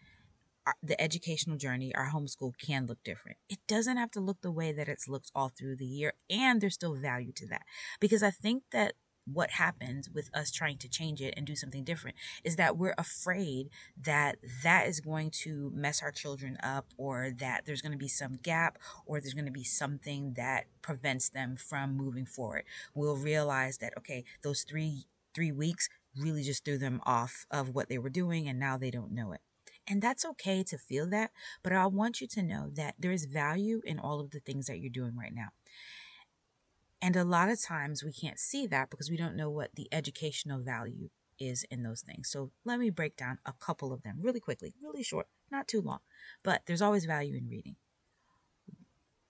the 0.83 1.01
educational 1.01 1.57
journey, 1.57 1.95
our 1.95 2.11
homeschool 2.11 2.53
can 2.59 2.87
look 2.87 3.03
different. 3.05 3.39
It 3.49 3.59
doesn't 3.67 3.97
have 3.97 4.11
to 4.13 4.21
look 4.21 4.41
the 4.41 4.51
way 4.51 4.73
that 4.73 4.89
it's 4.89 5.09
looked 5.09 5.31
all 5.35 5.49
through 5.49 5.77
the 5.77 5.87
year, 5.87 6.15
and 6.31 6.61
there's 6.61 6.75
still 6.75 6.95
value 6.95 7.33
to 7.33 7.47
that. 7.49 7.63
Because 8.01 8.23
I 8.23 8.31
think 8.31 8.65
that 8.73 8.95
what 9.33 9.51
happens 9.51 10.09
with 10.11 10.31
us 10.35 10.51
trying 10.51 10.79
to 10.79 10.89
change 10.89 11.21
it 11.21 11.35
and 11.37 11.47
do 11.47 11.55
something 11.55 11.85
different 11.85 12.17
is 12.45 12.57
that 12.57 12.77
we're 12.77 12.95
afraid 12.97 13.69
that 14.01 14.39
that 14.63 14.87
is 14.87 15.01
going 15.01 15.31
to 15.31 15.71
mess 15.75 16.03
our 16.03 16.11
children 16.11 16.57
up 16.63 16.87
or 16.97 17.31
that 17.39 17.65
there's 17.67 17.83
going 17.83 17.93
to 17.93 17.99
be 17.99 18.09
some 18.09 18.39
gap 18.43 18.79
or 19.07 19.21
there's 19.21 19.35
going 19.35 19.45
to 19.45 19.53
be 19.53 19.65
something 19.65 20.33
that 20.37 20.65
prevents 20.83 21.29
them 21.29 21.57
from 21.57 21.97
moving 21.97 22.25
forward. 22.25 22.65
We'll 22.95 23.17
realize 23.17 23.79
that 23.79 23.93
okay, 23.99 24.25
those 24.43 24.63
3 24.63 25.05
3 25.35 25.53
weeks 25.53 25.89
really 26.17 26.43
just 26.43 26.65
threw 26.65 26.79
them 26.79 27.01
off 27.05 27.47
of 27.51 27.75
what 27.75 27.89
they 27.89 27.99
were 27.99 28.09
doing 28.09 28.49
and 28.49 28.59
now 28.59 28.79
they 28.79 28.91
don't 28.91 29.13
know 29.13 29.33
it. 29.33 29.41
And 29.89 30.03
that's 30.03 30.25
okay 30.25 30.63
to 30.65 30.77
feel 30.77 31.09
that, 31.11 31.31
but 31.63 31.73
I 31.73 31.87
want 31.87 32.21
you 32.21 32.27
to 32.29 32.43
know 32.43 32.71
that 32.75 32.97
there 32.99 33.13
is 33.13 33.25
value 33.25 33.81
in 33.85 33.99
all 33.99 34.21
of 34.21 34.31
the 34.31 34.41
things 34.41 34.67
that 34.67 34.81
you're 34.81 34.91
doing 34.91 35.17
right 35.17 35.35
now. 35.35 35.49
And 37.01 37.17
a 37.17 37.25
lot 37.25 37.49
of 37.49 37.63
times 37.63 38.05
we 38.05 38.13
can't 38.13 38.39
see 38.39 38.67
that 38.67 38.91
because 38.91 39.11
we 39.11 39.17
don't 39.17 39.37
know 39.37 39.51
what 39.51 39.75
the 39.77 39.89
educational 39.93 40.61
value 40.61 41.09
is 41.39 41.65
in 41.71 41.83
those 41.83 42.03
things. 42.03 42.29
So 42.29 42.51
let 42.65 42.79
me 42.79 42.91
break 42.91 43.17
down 43.17 43.39
a 43.47 43.53
couple 43.53 43.93
of 43.93 44.03
them 44.03 44.19
really 44.21 44.41
quickly, 44.41 44.75
really 44.83 45.05
short, 45.05 45.29
not 45.51 45.69
too 45.69 45.81
long, 45.81 46.01
but 46.43 46.63
there's 46.67 46.83
always 46.83 47.05
value 47.05 47.37
in 47.37 47.49
reading. 47.49 47.77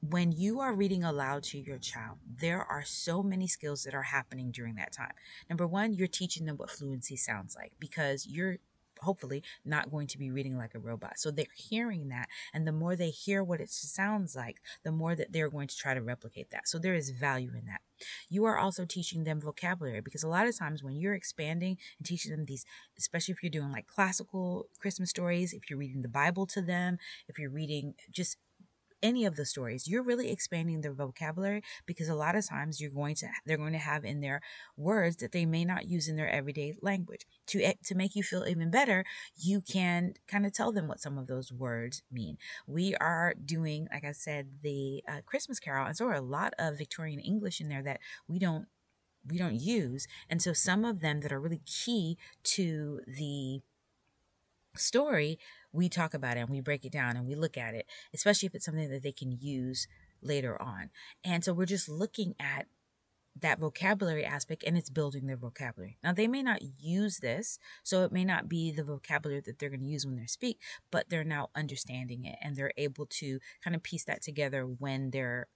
When 0.00 0.32
you 0.32 0.60
are 0.60 0.72
reading 0.72 1.04
aloud 1.04 1.42
to 1.44 1.58
your 1.58 1.78
child, 1.78 2.18
there 2.40 2.62
are 2.62 2.84
so 2.84 3.22
many 3.22 3.46
skills 3.48 3.82
that 3.82 3.94
are 3.94 4.02
happening 4.02 4.50
during 4.50 4.76
that 4.76 4.92
time. 4.92 5.12
Number 5.50 5.66
one, 5.66 5.92
you're 5.92 6.08
teaching 6.08 6.46
them 6.46 6.56
what 6.56 6.70
fluency 6.70 7.16
sounds 7.16 7.54
like 7.54 7.72
because 7.78 8.26
you're 8.26 8.58
hopefully 9.00 9.43
not 9.64 9.90
going 9.90 10.07
to 10.09 10.19
be 10.19 10.31
reading 10.31 10.57
like 10.57 10.75
a 10.75 10.78
robot. 10.78 11.19
So 11.19 11.31
they're 11.31 11.47
hearing 11.55 12.09
that. 12.09 12.28
And 12.52 12.67
the 12.67 12.73
more 12.73 12.97
they 12.97 13.11
hear 13.11 13.43
what 13.43 13.61
it 13.61 13.71
sounds 13.71 14.37
like, 14.37 14.61
the 14.85 14.93
more 14.93 15.14
that 15.14 15.33
they're 15.33 15.50
going 15.50 15.69
to 15.69 15.76
try 15.76 15.95
to 15.95 16.02
replicate 16.02 16.50
that. 16.50 16.69
So 16.69 16.78
there 16.78 16.95
is 16.95 17.11
value 17.11 17.52
in 17.55 17.67
that. 17.67 17.81
You 18.28 18.45
are 18.45 18.59
also 18.59 18.85
teaching 18.85 19.25
them 19.25 19.40
vocabulary 19.40 20.00
because 20.00 20.23
a 20.23 20.28
lot 20.28 20.47
of 20.47 20.57
times 20.57 20.83
when 20.83 20.97
you're 20.97 21.14
expanding 21.14 21.78
and 21.99 22.07
teaching 22.07 22.31
them 22.31 22.45
these, 22.45 22.64
especially 22.97 23.33
if 23.33 23.43
you're 23.43 23.50
doing 23.50 23.73
like 23.73 23.87
classical 23.87 24.69
Christmas 24.78 25.11
stories, 25.11 25.52
if 25.52 25.69
you're 25.69 25.78
reading 25.78 26.02
the 26.02 26.09
Bible 26.09 26.47
to 26.47 26.62
them, 26.62 26.99
if 27.28 27.38
you're 27.38 27.50
reading 27.50 27.95
just 28.11 28.37
any 29.02 29.25
of 29.25 29.37
the 29.37 29.45
stories 29.45 29.87
you're 29.87 30.02
really 30.02 30.31
expanding 30.31 30.81
their 30.81 30.93
vocabulary 30.93 31.62
because 31.87 32.09
a 32.09 32.14
lot 32.14 32.35
of 32.35 32.47
times 32.47 32.81
you're 32.81 32.90
going 32.90 33.14
to 33.14 33.26
they're 33.47 33.57
going 33.57 33.73
to 33.73 33.78
have 33.78 34.05
in 34.05 34.21
their 34.21 34.40
words 34.76 35.17
that 35.17 35.33
they 35.33 35.47
may 35.47 35.64
not 35.64 35.87
use 35.87 36.09
in 36.09 36.17
their 36.17 36.28
everyday 36.28 36.75
language. 36.83 37.26
To 37.49 37.75
to 37.85 37.95
make 37.95 38.14
you 38.14 38.23
feel 38.23 38.47
even 38.47 38.71
better 38.71 39.05
you 39.37 39.61
can 39.61 40.14
kind 40.26 40.47
of 40.47 40.52
tell 40.52 40.73
them 40.73 40.88
what 40.88 41.00
some 41.00 41.19
of 41.19 41.26
those 41.26 41.52
words 41.52 42.02
mean. 42.11 42.38
We 42.67 42.95
are 42.97 43.35
doing 43.45 43.88
like 43.93 44.05
i 44.05 44.12
said 44.12 44.49
the 44.62 45.02
uh, 45.09 45.21
christmas 45.26 45.61
carol 45.61 45.87
and 45.87 45.97
so 45.97 46.07
are 46.07 46.14
a 46.14 46.21
lot 46.21 46.55
of 46.59 46.78
victorian 46.78 47.21
english 47.21 47.61
in 47.61 47.69
there 47.69 47.83
that 47.83 48.00
we 48.26 48.38
don't 48.38 48.67
we 49.26 49.38
don't 49.38 49.61
use. 49.61 50.07
And 50.28 50.43
so 50.43 50.52
some 50.52 50.85
of 50.85 51.00
them 51.00 51.21
that 51.21 51.33
are 51.33 51.40
really 51.40 51.61
key 51.67 52.17
to 52.45 53.00
the 53.07 53.61
story 54.76 55.38
we 55.72 55.88
talk 55.88 56.14
about 56.14 56.37
it 56.37 56.40
and 56.40 56.50
we 56.50 56.60
break 56.60 56.84
it 56.84 56.92
down 56.92 57.16
and 57.16 57.26
we 57.26 57.34
look 57.34 57.56
at 57.56 57.75
it, 57.75 57.87
especially 58.14 58.46
if 58.46 58.54
it's 58.54 58.64
something 58.64 58.90
that 58.90 59.02
they 59.02 59.12
can 59.12 59.32
use 59.32 59.87
later 60.22 60.60
on. 60.60 60.90
And 61.25 61.44
so 61.44 61.52
we're 61.52 61.66
just 61.66 61.88
looking 61.88 62.34
at 62.40 62.66
that 63.40 63.60
vocabulary 63.60 64.25
aspect 64.25 64.64
and 64.66 64.76
it's 64.76 64.90
building 64.90 65.26
their 65.26 65.37
vocabulary. 65.37 65.98
Now 66.02 66.12
they 66.12 66.26
may 66.26 66.42
not 66.42 66.60
use 66.80 67.18
this, 67.18 67.58
so 67.82 68.02
it 68.02 68.12
may 68.12 68.25
not 68.25 68.48
be 68.48 68.72
the 68.72 68.84
vocabulary 68.84 69.42
that 69.46 69.58
they're 69.58 69.68
going 69.68 69.80
to 69.80 69.87
use 69.87 70.04
when 70.04 70.16
they 70.16 70.26
speak, 70.26 70.60
but 70.90 71.08
they're 71.08 71.25
now 71.25 71.50
understanding 71.54 72.25
it 72.25 72.37
and 72.42 72.56
they're 72.56 72.72
able 72.76 73.06
to 73.06 73.38
kind 73.62 73.76
of 73.76 73.82
piece 73.82 74.04
that 74.04 74.22
together 74.22 74.64
when 74.64 75.10
they're 75.10 75.48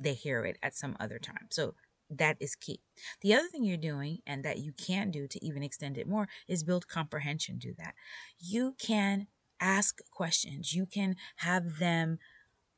they 0.00 0.14
hear 0.14 0.44
it 0.44 0.58
at 0.60 0.74
some 0.74 0.96
other 0.98 1.18
time. 1.20 1.46
So 1.50 1.74
that 2.18 2.36
is 2.40 2.54
key. 2.54 2.80
The 3.20 3.34
other 3.34 3.48
thing 3.48 3.64
you're 3.64 3.76
doing, 3.76 4.18
and 4.26 4.44
that 4.44 4.58
you 4.58 4.72
can 4.72 5.10
do 5.10 5.26
to 5.28 5.44
even 5.44 5.62
extend 5.62 5.98
it 5.98 6.08
more, 6.08 6.28
is 6.48 6.64
build 6.64 6.88
comprehension. 6.88 7.58
Do 7.58 7.74
that. 7.78 7.94
You 8.38 8.74
can 8.78 9.26
ask 9.60 9.98
questions. 10.10 10.74
You 10.74 10.86
can 10.86 11.16
have 11.36 11.78
them 11.78 12.18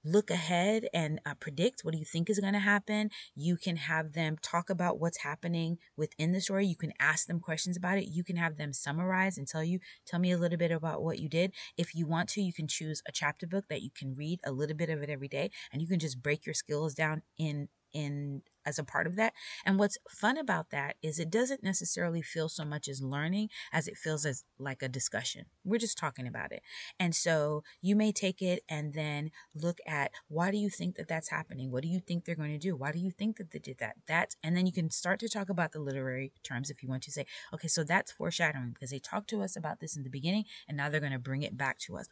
look 0.06 0.30
ahead 0.30 0.88
and 0.94 1.20
uh, 1.26 1.34
predict 1.34 1.80
what 1.82 1.92
do 1.92 1.98
you 1.98 2.04
think 2.04 2.30
is 2.30 2.38
going 2.38 2.52
to 2.52 2.60
happen. 2.60 3.10
You 3.34 3.56
can 3.56 3.76
have 3.76 4.12
them 4.12 4.36
talk 4.40 4.70
about 4.70 5.00
what's 5.00 5.18
happening 5.18 5.78
within 5.96 6.32
the 6.32 6.40
story. 6.40 6.66
You 6.66 6.76
can 6.76 6.92
ask 7.00 7.26
them 7.26 7.40
questions 7.40 7.76
about 7.76 7.98
it. 7.98 8.08
You 8.08 8.22
can 8.22 8.36
have 8.36 8.56
them 8.56 8.72
summarize 8.72 9.36
and 9.36 9.48
tell 9.48 9.64
you, 9.64 9.80
tell 10.06 10.20
me 10.20 10.30
a 10.30 10.38
little 10.38 10.58
bit 10.58 10.70
about 10.70 11.02
what 11.02 11.18
you 11.18 11.28
did. 11.28 11.52
If 11.76 11.94
you 11.94 12.06
want 12.06 12.28
to, 12.30 12.40
you 12.40 12.52
can 12.52 12.68
choose 12.68 13.02
a 13.08 13.12
chapter 13.12 13.46
book 13.46 13.64
that 13.68 13.82
you 13.82 13.90
can 13.90 14.14
read 14.14 14.40
a 14.44 14.52
little 14.52 14.76
bit 14.76 14.90
of 14.90 15.02
it 15.02 15.10
every 15.10 15.28
day 15.28 15.50
and 15.72 15.82
you 15.82 15.88
can 15.88 15.98
just 15.98 16.22
break 16.22 16.46
your 16.46 16.54
skills 16.54 16.94
down 16.94 17.22
in 17.36 17.68
in 17.96 18.42
as 18.66 18.78
a 18.78 18.84
part 18.84 19.06
of 19.06 19.16
that. 19.16 19.32
And 19.64 19.78
what's 19.78 19.96
fun 20.10 20.36
about 20.36 20.70
that 20.70 20.96
is 21.00 21.18
it 21.18 21.30
doesn't 21.30 21.62
necessarily 21.62 22.20
feel 22.20 22.48
so 22.48 22.64
much 22.64 22.88
as 22.88 23.00
learning 23.00 23.48
as 23.72 23.88
it 23.88 23.96
feels 23.96 24.26
as 24.26 24.44
like 24.58 24.82
a 24.82 24.88
discussion. 24.88 25.46
We're 25.64 25.78
just 25.78 25.96
talking 25.96 26.26
about 26.26 26.52
it. 26.52 26.62
And 26.98 27.14
so 27.14 27.62
you 27.80 27.96
may 27.96 28.12
take 28.12 28.42
it 28.42 28.64
and 28.68 28.92
then 28.92 29.30
look 29.54 29.78
at 29.86 30.10
why 30.28 30.50
do 30.50 30.58
you 30.58 30.68
think 30.68 30.96
that 30.96 31.08
that's 31.08 31.30
happening? 31.30 31.70
What 31.70 31.84
do 31.84 31.88
you 31.88 32.00
think 32.00 32.24
they're 32.24 32.34
going 32.34 32.52
to 32.52 32.58
do? 32.58 32.76
Why 32.76 32.92
do 32.92 32.98
you 32.98 33.12
think 33.12 33.36
that 33.38 33.52
they 33.52 33.60
did 33.60 33.78
that? 33.78 33.96
That's, 34.06 34.36
and 34.42 34.56
then 34.56 34.66
you 34.66 34.72
can 34.72 34.90
start 34.90 35.20
to 35.20 35.28
talk 35.28 35.48
about 35.48 35.72
the 35.72 35.80
literary 35.80 36.32
terms 36.42 36.68
if 36.68 36.82
you 36.82 36.88
want 36.88 37.04
to 37.04 37.12
say, 37.12 37.24
okay, 37.54 37.68
so 37.68 37.84
that's 37.84 38.12
foreshadowing 38.12 38.72
because 38.74 38.90
they 38.90 38.98
talked 38.98 39.30
to 39.30 39.42
us 39.42 39.56
about 39.56 39.80
this 39.80 39.96
in 39.96 40.02
the 40.02 40.10
beginning 40.10 40.44
and 40.68 40.76
now 40.76 40.90
they're 40.90 41.00
going 41.00 41.12
to 41.12 41.18
bring 41.18 41.42
it 41.42 41.56
back 41.56 41.78
to 41.78 41.96
us. 41.96 42.08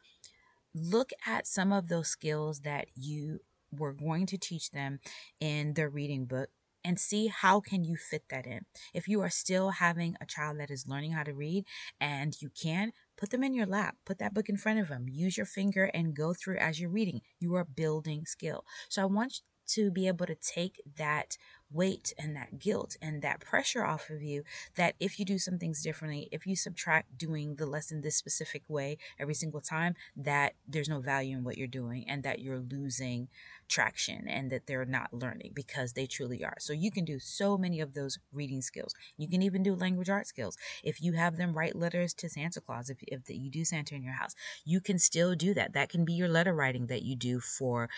Look 0.73 1.11
at 1.27 1.47
some 1.47 1.73
of 1.73 1.89
those 1.89 2.09
skills 2.09 2.61
that 2.61 2.87
you 2.95 3.41
we're 3.79 3.93
going 3.93 4.27
to 4.27 4.39
teach 4.39 4.71
them 4.71 5.01
in 5.41 5.75
their 5.75 5.89
reading 5.91 6.27
book 6.27 6.51
and 6.85 7.01
see 7.01 7.29
how 7.29 7.61
can 7.61 7.83
you 7.83 7.97
fit 7.97 8.25
that 8.29 8.47
in. 8.47 8.61
If 8.93 9.09
you 9.09 9.23
are 9.23 9.31
still 9.31 9.71
having 9.71 10.17
a 10.21 10.27
child 10.27 10.61
that 10.61 10.71
is 10.71 10.87
learning 10.87 11.13
how 11.13 11.23
to 11.23 11.33
read 11.33 11.65
and 12.01 12.37
you 12.41 12.51
can 12.51 12.93
put 13.17 13.31
them 13.31 13.43
in 13.45 13.55
your 13.55 13.67
lap 13.67 13.97
put 14.05 14.19
that 14.19 14.35
book 14.35 14.49
in 14.49 14.57
front 14.57 14.81
of 14.81 14.89
them 14.89 15.07
use 15.09 15.37
your 15.37 15.47
finger 15.47 15.85
and 15.95 16.17
go 16.17 16.35
through 16.35 16.59
as 16.59 16.81
you're 16.81 16.91
reading. 16.91 17.21
You 17.41 17.55
are 17.55 17.65
building 17.65 18.27
skill. 18.27 18.65
So 18.89 19.03
i 19.03 19.07
want 19.07 19.41
to 19.67 19.91
be 19.91 20.07
able 20.09 20.27
to 20.27 20.35
take 20.35 20.83
that 20.99 21.37
weight 21.73 22.13
and 22.19 22.37
that 22.37 22.59
guilt 22.59 22.97
and 23.03 23.23
that 23.23 23.41
pressure 23.41 23.85
off 23.85 24.11
of 24.11 24.23
you 24.23 24.45
that 24.77 24.95
if 25.01 25.19
you 25.19 25.25
do 25.25 25.39
some 25.39 25.59
things 25.59 25.83
differently, 25.83 26.29
if 26.31 26.47
you 26.47 26.57
subtract 26.57 27.19
doing 27.19 27.57
the 27.57 27.67
lesson 27.67 28.01
this 28.01 28.17
specific 28.17 28.63
way 28.69 28.99
every 29.19 29.35
single 29.35 29.61
time, 29.61 29.95
that 30.17 30.55
there's 30.69 30.89
no 30.89 31.01
value 31.01 31.37
in 31.37 31.45
what 31.45 31.59
you're 31.59 31.67
doing 31.67 32.05
and 32.09 32.23
that 32.23 32.41
you're 32.41 32.61
losing 32.61 33.29
traction 33.69 34.29
and 34.29 34.51
that 34.51 34.67
they're 34.67 34.85
not 34.85 35.13
learning 35.13 35.53
because 35.55 35.93
they 35.93 36.07
truly 36.07 36.45
are. 36.45 36.57
So 36.59 36.73
you 36.73 36.91
can 36.91 37.05
do 37.05 37.19
so 37.19 37.57
many 37.57 37.81
of 37.81 37.95
those 37.95 38.19
reading 38.33 38.63
skills. 38.63 38.95
You 39.17 39.29
can 39.29 39.43
even 39.43 39.63
do 39.63 39.75
language 39.75 40.11
art 40.11 40.27
skills. 40.27 40.57
If 40.83 41.01
you 41.01 41.13
have 41.15 41.37
them 41.37 41.57
write 41.57 41.77
letters 41.77 42.15
to 42.15 42.29
Santa 42.29 42.61
Claus, 42.61 42.91
if, 42.91 42.99
if 43.03 43.23
you 43.29 43.51
do 43.51 43.65
Santa 43.65 43.95
in 43.95 44.03
your 44.03 44.15
house, 44.15 44.35
you 44.65 44.81
can 44.81 44.99
still 44.99 45.35
do 45.35 45.55
that. 45.55 45.73
That 45.73 45.89
can 45.89 46.05
be 46.05 46.13
your 46.13 46.29
letter 46.29 46.55
writing 46.55 46.87
that 46.87 47.03
you 47.03 47.17
do 47.17 47.41
for 47.41 47.89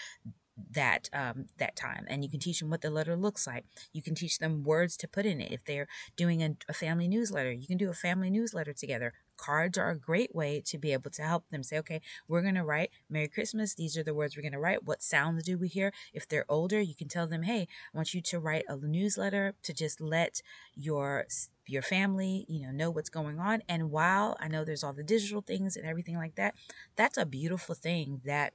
that 0.72 1.10
um, 1.12 1.46
that 1.58 1.76
time 1.76 2.06
and 2.08 2.24
you 2.24 2.30
can 2.30 2.40
teach 2.40 2.60
them 2.60 2.70
what 2.70 2.80
the 2.80 2.90
letter 2.90 3.16
looks 3.16 3.46
like. 3.46 3.64
You 3.92 4.02
can 4.02 4.14
teach 4.14 4.38
them 4.38 4.62
words 4.62 4.96
to 4.98 5.08
put 5.08 5.26
in 5.26 5.40
it. 5.40 5.52
If 5.52 5.64
they're 5.64 5.88
doing 6.16 6.42
a, 6.42 6.56
a, 6.68 6.72
family 6.72 7.08
newsletter 7.08 7.52
you 7.52 7.66
can 7.66 7.76
do 7.76 7.90
a 7.90 7.94
family 7.94 8.30
newsletter 8.30 8.72
together. 8.72 9.12
Cards 9.36 9.76
are 9.76 9.90
a 9.90 9.98
great 9.98 10.34
way 10.34 10.62
to 10.64 10.78
be 10.78 10.94
able 10.94 11.10
to 11.10 11.22
help 11.22 11.44
them 11.50 11.62
say 11.62 11.78
okay 11.78 12.00
we're 12.26 12.40
going 12.40 12.54
to 12.54 12.64
write 12.64 12.90
merry 13.10 13.28
christmas 13.28 13.74
these 13.74 13.96
are 13.98 14.02
the 14.02 14.14
words 14.14 14.36
we're 14.36 14.42
going 14.42 14.52
to 14.52 14.58
write. 14.58 14.84
What 14.84 15.02
sounds 15.02 15.44
do 15.44 15.58
we 15.58 15.68
hear? 15.68 15.92
If 16.14 16.26
they're 16.26 16.46
older 16.48 16.80
you 16.80 16.94
can 16.94 17.08
tell 17.08 17.26
them 17.26 17.42
hey 17.42 17.68
i 17.92 17.96
want 17.96 18.14
you 18.14 18.22
to 18.22 18.38
write 18.38 18.64
a 18.68 18.76
newsletter 18.76 19.54
to 19.62 19.74
just 19.74 20.00
let 20.00 20.40
your 20.74 21.26
your 21.66 21.82
family 21.82 22.46
you 22.48 22.66
know 22.66 22.72
know 22.72 22.90
what's 22.90 23.10
going 23.10 23.38
on. 23.38 23.62
And 23.68 23.90
while 23.90 24.36
i 24.40 24.48
know 24.48 24.64
there's 24.64 24.84
all 24.84 24.94
the 24.94 25.02
digital 25.02 25.42
things 25.42 25.76
and 25.76 25.86
everything 25.86 26.16
like 26.16 26.36
that 26.36 26.54
that's 26.96 27.18
a 27.18 27.26
beautiful 27.26 27.74
thing 27.74 28.22
that 28.24 28.54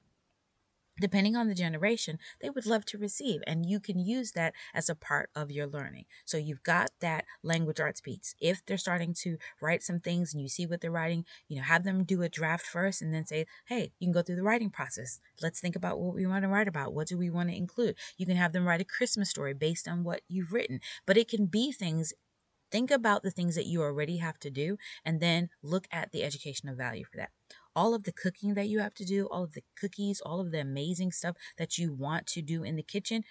depending 1.01 1.35
on 1.35 1.47
the 1.47 1.55
generation, 1.55 2.19
they 2.41 2.49
would 2.49 2.65
love 2.65 2.85
to 2.85 2.97
receive. 2.97 3.41
And 3.47 3.65
you 3.65 3.79
can 3.79 3.99
use 3.99 4.31
that 4.33 4.53
as 4.73 4.89
a 4.89 4.95
part 4.95 5.29
of 5.35 5.51
your 5.51 5.67
learning. 5.67 6.05
So 6.25 6.37
you've 6.37 6.63
got 6.63 6.91
that 6.99 7.25
language 7.43 7.79
arts 7.79 8.01
piece. 8.01 8.35
If 8.39 8.65
they're 8.65 8.77
starting 8.77 9.13
to 9.21 9.37
write 9.61 9.83
some 9.83 9.99
things 9.99 10.33
and 10.33 10.41
you 10.41 10.49
see 10.49 10.65
what 10.65 10.81
they're 10.81 10.91
writing, 10.91 11.25
you 11.47 11.57
know, 11.57 11.63
have 11.63 11.83
them 11.83 12.03
do 12.03 12.21
a 12.21 12.29
draft 12.29 12.65
first 12.65 13.01
and 13.01 13.13
then 13.13 13.25
say, 13.25 13.45
hey, 13.65 13.91
you 13.99 14.07
can 14.07 14.13
go 14.13 14.21
through 14.21 14.35
the 14.35 14.43
writing 14.43 14.69
process. 14.69 15.19
Let's 15.41 15.59
think 15.59 15.75
about 15.75 15.99
what 15.99 16.15
we 16.15 16.25
want 16.25 16.43
to 16.43 16.49
write 16.49 16.67
about. 16.67 16.93
What 16.93 17.07
do 17.07 17.17
we 17.17 17.29
want 17.29 17.49
to 17.49 17.55
include? 17.55 17.95
You 18.17 18.25
can 18.25 18.37
have 18.37 18.53
them 18.53 18.67
write 18.67 18.81
a 18.81 18.85
Christmas 18.85 19.29
story 19.29 19.53
based 19.53 19.87
on 19.87 20.03
what 20.03 20.21
you've 20.27 20.53
written, 20.53 20.79
but 21.05 21.17
it 21.17 21.29
can 21.29 21.45
be 21.45 21.71
things 21.71 22.13
think 22.71 22.89
about 22.89 23.21
the 23.21 23.31
things 23.31 23.55
that 23.55 23.65
you 23.65 23.81
already 23.81 24.17
have 24.17 24.39
to 24.39 24.49
do 24.49 24.77
and 25.03 25.19
then 25.19 25.49
look 25.61 25.87
at 25.91 26.11
the 26.11 26.23
educational 26.23 26.75
value 26.75 27.03
for 27.03 27.17
that 27.17 27.29
all 27.75 27.93
of 27.93 28.03
the 28.03 28.11
cooking 28.11 28.53
that 28.55 28.67
you 28.67 28.79
have 28.79 28.93
to 28.95 29.05
do, 29.05 29.27
all 29.27 29.43
of 29.43 29.53
the 29.53 29.63
cookies, 29.79 30.21
all 30.21 30.39
of 30.39 30.51
the 30.51 30.59
amazing 30.59 31.11
stuff 31.11 31.35
that 31.57 31.77
you 31.77 31.93
want 31.93 32.27
to 32.27 32.41
do 32.41 32.63
in 32.63 32.75
the 32.75 32.83
kitchen, 32.83 33.23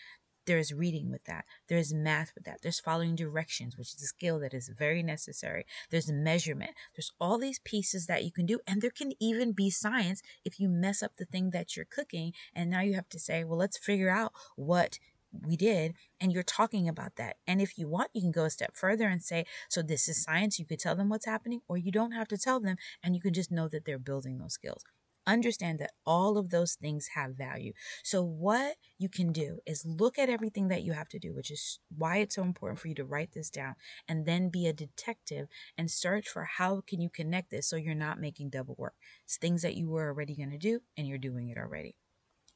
there's 0.47 0.73
reading 0.73 1.11
with 1.11 1.25
that. 1.25 1.45
There's 1.69 1.95
math 1.95 2.33
with 2.35 2.45
that. 2.45 2.59
There's 2.63 2.81
following 2.81 3.15
directions, 3.15 3.77
which 3.77 3.95
is 3.95 4.03
a 4.03 4.07
skill 4.07 4.41
that 4.41 4.55
is 4.55 4.69
very 4.77 5.03
necessary. 5.03 5.65
There's 5.91 6.11
measurement. 6.11 6.73
There's 6.97 7.13
all 7.21 7.39
these 7.39 7.61
pieces 7.61 8.07
that 8.07 8.25
you 8.25 8.33
can 8.33 8.47
do. 8.47 8.59
And 8.67 8.83
there 8.83 8.91
can 8.91 9.13
even 9.21 9.53
be 9.53 9.71
science 9.71 10.23
if 10.45 10.59
you 10.59 10.69
mess 10.69 11.03
up 11.03 11.13
the 11.17 11.25
thing 11.25 11.51
that 11.51 11.77
you're 11.77 11.85
cooking. 11.85 12.33
And 12.55 12.71
now 12.71 12.81
you 12.81 12.95
have 12.95 13.09
to 13.11 13.19
say, 13.19 13.45
well, 13.45 13.59
let's 13.59 13.79
figure 13.79 14.11
out 14.11 14.33
what 14.57 14.99
we 15.33 15.57
did 15.57 15.95
and 16.21 16.33
you're 16.33 16.43
talking 16.43 16.89
about 16.89 17.17
that. 17.17 17.37
And 17.47 17.61
if 17.61 17.79
you 17.79 17.89
want 17.89 18.11
you 18.13 18.21
can 18.21 18.33
go 18.33 18.45
a 18.45 18.51
step 18.51 18.77
further 18.77 19.09
and 19.09 19.23
say 19.23 19.47
so 19.69 19.83
this 19.83 20.09
is 20.09 20.23
science 20.23 20.59
you 20.59 20.67
could 20.67 20.81
tell 20.81 20.97
them 20.97 21.09
what's 21.09 21.27
happening 21.27 21.61
or 21.69 21.77
you 21.77 21.93
don't 21.93 22.13
have 22.13 22.29
to 22.29 22.39
tell 22.39 22.61
them 22.61 22.77
and 23.03 23.15
you 23.15 23.21
can 23.21 23.35
just 23.35 23.51
know 23.51 23.69
that 23.69 23.85
they're 23.85 23.99
building 23.99 24.39
those 24.39 24.55
skills. 24.55 24.83
Understand 25.27 25.79
that 25.79 25.93
all 26.07 26.39
of 26.39 26.51
those 26.51 26.75
things 26.75 27.11
have 27.15 27.37
value. 27.37 27.73
So 28.03 28.23
what 28.23 28.77
you 28.99 29.09
can 29.09 29.33
do 29.33 29.59
is 29.67 29.85
look 29.85 30.19
at 30.19 30.31
everything 30.31 30.69
that 30.69 30.83
you 30.83 30.93
have 30.93 31.09
to 31.11 31.19
do 31.19 31.35
which 31.35 31.51
is 31.51 31.79
why 31.97 32.19
it's 32.19 32.35
so 32.35 32.43
important 32.43 32.81
for 32.81 32.89
you 32.89 32.95
to 32.97 33.05
write 33.05 33.33
this 33.33 33.51
down 33.51 33.77
and 34.09 34.27
then 34.27 34.49
be 34.49 34.67
a 34.67 34.73
detective 34.73 35.49
and 35.79 35.91
search 35.91 36.29
for 36.29 36.45
how 36.45 36.83
can 36.87 37.01
you 37.01 37.11
connect 37.11 37.51
this 37.51 37.69
so 37.69 37.77
you're 37.77 37.95
not 37.95 38.21
making 38.21 38.51
double 38.51 38.75
work. 38.79 38.95
It's 39.25 39.37
things 39.37 39.63
that 39.63 39.77
you 39.77 39.89
were 39.89 40.09
already 40.09 40.35
going 40.35 40.51
to 40.51 40.59
do 40.59 40.81
and 40.97 41.07
you're 41.07 41.19
doing 41.19 41.49
it 41.49 41.59
already 41.59 41.95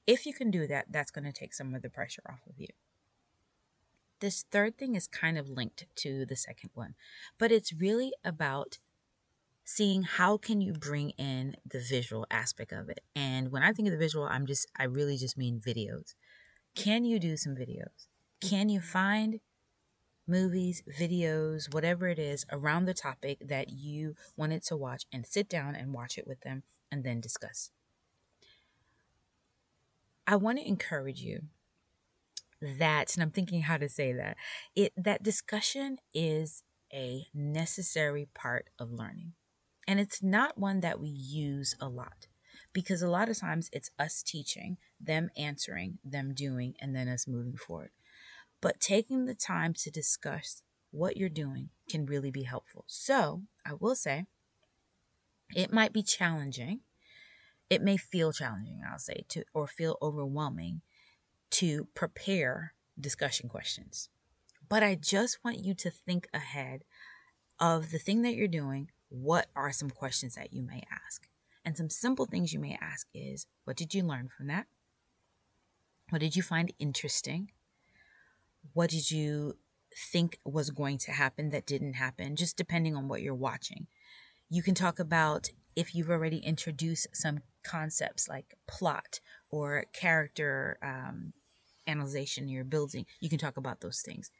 if 0.06 0.26
you 0.26 0.34
can 0.34 0.50
do 0.50 0.66
that, 0.66 0.86
that's 0.90 1.10
going 1.10 1.24
to 1.24 1.32
take 1.32 1.54
some 1.54 1.74
of 1.74 1.82
the 1.82 1.90
pressure 1.90 2.22
off 2.28 2.40
of 2.48 2.58
you. 2.58 2.68
This 4.20 4.44
third 4.50 4.78
thing 4.78 4.94
is 4.94 5.06
kind 5.06 5.36
of 5.36 5.48
linked 5.48 5.86
to 5.96 6.24
the 6.26 6.36
second 6.36 6.70
one, 6.74 6.94
but 7.38 7.52
it's 7.52 7.72
really 7.72 8.12
about 8.24 8.78
seeing 9.64 10.02
how 10.02 10.36
can 10.36 10.60
you 10.60 10.72
bring 10.72 11.10
in 11.10 11.56
the 11.66 11.80
visual 11.80 12.26
aspect 12.30 12.72
of 12.72 12.88
it. 12.88 13.00
And 13.16 13.50
when 13.50 13.62
I 13.62 13.72
think 13.72 13.88
of 13.88 13.92
the 13.92 13.98
visual, 13.98 14.26
I'm 14.26 14.46
just 14.46 14.66
I 14.78 14.84
really 14.84 15.16
just 15.16 15.38
mean 15.38 15.60
videos. 15.60 16.14
Can 16.74 17.04
you 17.04 17.18
do 17.18 17.36
some 17.36 17.54
videos? 17.54 18.06
Can 18.40 18.68
you 18.68 18.80
find 18.80 19.40
movies, 20.26 20.82
videos, 20.98 21.72
whatever 21.72 22.08
it 22.08 22.18
is 22.18 22.44
around 22.50 22.84
the 22.84 22.94
topic 22.94 23.38
that 23.40 23.70
you 23.70 24.14
wanted 24.36 24.62
to 24.64 24.76
watch 24.76 25.04
and 25.12 25.26
sit 25.26 25.48
down 25.48 25.74
and 25.74 25.92
watch 25.92 26.18
it 26.18 26.26
with 26.26 26.40
them 26.40 26.62
and 26.90 27.04
then 27.04 27.20
discuss? 27.20 27.70
I 30.26 30.36
want 30.36 30.58
to 30.58 30.66
encourage 30.66 31.20
you 31.20 31.42
that, 32.60 33.14
and 33.14 33.22
I'm 33.22 33.30
thinking 33.30 33.62
how 33.62 33.76
to 33.76 33.88
say 33.88 34.12
that, 34.12 34.36
it 34.74 34.92
that 34.96 35.22
discussion 35.22 35.98
is 36.14 36.62
a 36.92 37.26
necessary 37.34 38.28
part 38.34 38.68
of 38.78 38.92
learning. 38.92 39.32
And 39.86 40.00
it's 40.00 40.22
not 40.22 40.56
one 40.56 40.80
that 40.80 41.00
we 41.00 41.08
use 41.08 41.74
a 41.80 41.88
lot 41.88 42.28
because 42.72 43.02
a 43.02 43.08
lot 43.08 43.28
of 43.28 43.38
times 43.38 43.68
it's 43.72 43.90
us 43.98 44.22
teaching, 44.22 44.78
them 45.00 45.30
answering, 45.36 45.98
them 46.04 46.32
doing, 46.34 46.74
and 46.80 46.94
then 46.94 47.08
us 47.08 47.26
moving 47.26 47.56
forward. 47.56 47.90
But 48.60 48.80
taking 48.80 49.26
the 49.26 49.34
time 49.34 49.74
to 49.74 49.90
discuss 49.90 50.62
what 50.90 51.16
you're 51.16 51.28
doing 51.28 51.68
can 51.90 52.06
really 52.06 52.30
be 52.30 52.44
helpful. 52.44 52.84
So 52.86 53.42
I 53.66 53.74
will 53.74 53.94
say 53.94 54.24
it 55.54 55.72
might 55.72 55.92
be 55.92 56.02
challenging 56.02 56.80
it 57.70 57.82
may 57.82 57.96
feel 57.96 58.32
challenging, 58.32 58.82
I'll 58.88 58.98
say, 58.98 59.24
to 59.28 59.44
or 59.52 59.66
feel 59.66 59.98
overwhelming 60.02 60.82
to 61.52 61.86
prepare 61.94 62.74
discussion 62.98 63.48
questions. 63.48 64.08
But 64.68 64.82
I 64.82 64.94
just 64.94 65.38
want 65.44 65.64
you 65.64 65.74
to 65.74 65.90
think 65.90 66.28
ahead 66.32 66.84
of 67.60 67.90
the 67.90 67.98
thing 67.98 68.22
that 68.22 68.34
you're 68.34 68.48
doing. 68.48 68.90
What 69.08 69.46
are 69.54 69.72
some 69.72 69.90
questions 69.90 70.34
that 70.34 70.52
you 70.52 70.62
may 70.62 70.82
ask? 70.90 71.28
And 71.64 71.76
some 71.76 71.88
simple 71.88 72.26
things 72.26 72.52
you 72.52 72.58
may 72.58 72.78
ask 72.80 73.06
is 73.14 73.46
what 73.64 73.76
did 73.76 73.94
you 73.94 74.02
learn 74.02 74.28
from 74.28 74.48
that? 74.48 74.66
What 76.10 76.20
did 76.20 76.36
you 76.36 76.42
find 76.42 76.72
interesting? 76.78 77.50
What 78.72 78.90
did 78.90 79.10
you 79.10 79.56
think 80.12 80.38
was 80.44 80.70
going 80.70 80.98
to 80.98 81.12
happen 81.12 81.50
that 81.50 81.66
didn't 81.66 81.94
happen, 81.94 82.36
just 82.36 82.56
depending 82.56 82.96
on 82.96 83.08
what 83.08 83.22
you're 83.22 83.34
watching? 83.34 83.86
You 84.50 84.62
can 84.62 84.74
talk 84.74 84.98
about 84.98 85.50
if 85.76 85.94
you've 85.94 86.10
already 86.10 86.38
introduced 86.38 87.08
some 87.12 87.40
concepts 87.64 88.28
like 88.28 88.54
plot 88.66 89.20
or 89.50 89.84
character 89.92 90.78
um, 90.82 91.32
analyzation 91.86 92.48
you're 92.48 92.64
building, 92.64 93.06
you 93.20 93.28
can 93.28 93.38
talk 93.38 93.56
about 93.56 93.80
those 93.80 94.00
things. 94.00 94.30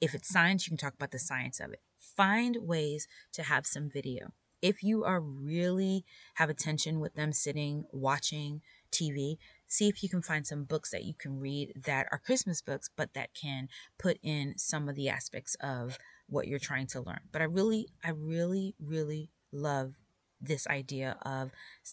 If 0.00 0.14
it's 0.14 0.28
science, 0.28 0.66
you 0.66 0.70
can 0.70 0.78
talk 0.78 0.94
about 0.94 1.10
the 1.10 1.18
science 1.18 1.60
of 1.60 1.72
it. 1.72 1.80
Find 1.98 2.56
ways 2.60 3.08
to 3.32 3.42
have 3.42 3.66
some 3.66 3.90
video. 3.90 4.32
If 4.60 4.82
you 4.82 5.04
are 5.04 5.20
really 5.20 6.04
have 6.34 6.50
attention 6.50 6.98
with 6.98 7.14
them 7.14 7.32
sitting 7.32 7.84
watching 7.92 8.60
TV, 8.90 9.38
see 9.68 9.88
if 9.88 10.02
you 10.02 10.08
can 10.08 10.22
find 10.22 10.46
some 10.46 10.64
books 10.64 10.90
that 10.90 11.04
you 11.04 11.14
can 11.14 11.38
read 11.38 11.72
that 11.84 12.08
are 12.10 12.18
Christmas 12.18 12.60
books, 12.60 12.90
but 12.96 13.14
that 13.14 13.34
can 13.34 13.68
put 13.98 14.18
in 14.22 14.54
some 14.56 14.88
of 14.88 14.96
the 14.96 15.08
aspects 15.08 15.56
of 15.60 15.98
what 16.28 16.48
you're 16.48 16.58
trying 16.58 16.86
to 16.88 17.00
learn. 17.00 17.20
But 17.30 17.42
I 17.42 17.44
really, 17.44 17.88
I 18.04 18.10
really, 18.10 18.74
really 18.80 19.30
love 19.52 19.94
this 20.40 20.66
idea 20.68 21.16
of 21.22 21.50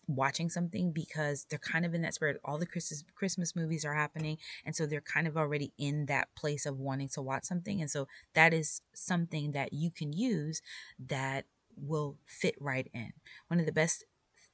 watching 0.08 0.50
something 0.50 0.92
because 0.92 1.46
they're 1.50 1.60
kind 1.60 1.86
of 1.86 1.94
in 1.94 2.02
that 2.04 2.14
spirit. 2.14 2.40
All 2.44 2.58
the 2.58 2.66
Christmas 2.66 3.04
Christmas 3.16 3.56
movies 3.56 3.86
are 3.86 3.96
happening, 3.96 4.38
and 4.66 4.76
so 4.76 4.86
they're 4.86 5.02
kind 5.02 5.28
of 5.28 5.38
already 5.38 5.74
in 5.78 6.06
that 6.08 6.34
place 6.36 6.66
of 6.66 6.80
wanting 6.80 7.10
to 7.10 7.22
watch 7.22 7.44
something. 7.46 7.82
And 7.82 7.90
so 7.90 8.08
that 8.34 8.54
is 8.54 8.82
something 8.94 9.52
that 9.54 9.74
you 9.74 9.92
can 9.92 10.14
use 10.14 10.62
that 11.08 11.46
will 11.76 12.18
fit 12.26 12.56
right 12.60 12.90
in. 12.94 13.14
One 13.48 13.60
of 13.60 13.66
the 13.66 13.72
best 13.72 14.06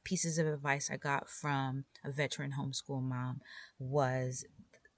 pieces 0.03 0.37
of 0.37 0.47
advice 0.47 0.89
I 0.91 0.97
got 0.97 1.29
from 1.29 1.85
a 2.03 2.11
veteran 2.11 2.53
homeschool 2.57 3.03
mom 3.03 3.41
was 3.77 4.45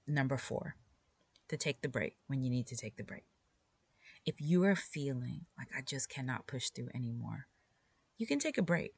number 0.06 0.36
four 0.36 0.76
to 1.48 1.56
take 1.56 1.82
the 1.82 1.88
break 1.88 2.16
when 2.26 2.42
you 2.42 2.50
need 2.50 2.66
to 2.68 2.76
take 2.76 2.96
the 2.96 3.04
break. 3.04 3.24
If 4.24 4.40
you 4.40 4.64
are 4.64 4.76
feeling 4.76 5.42
like 5.58 5.68
I 5.76 5.82
just 5.82 6.08
cannot 6.08 6.46
push 6.46 6.70
through 6.70 6.88
anymore, 6.94 7.46
you 8.24 8.28
can 8.28 8.38
take 8.38 8.56
a 8.56 8.62
break. 8.62 8.94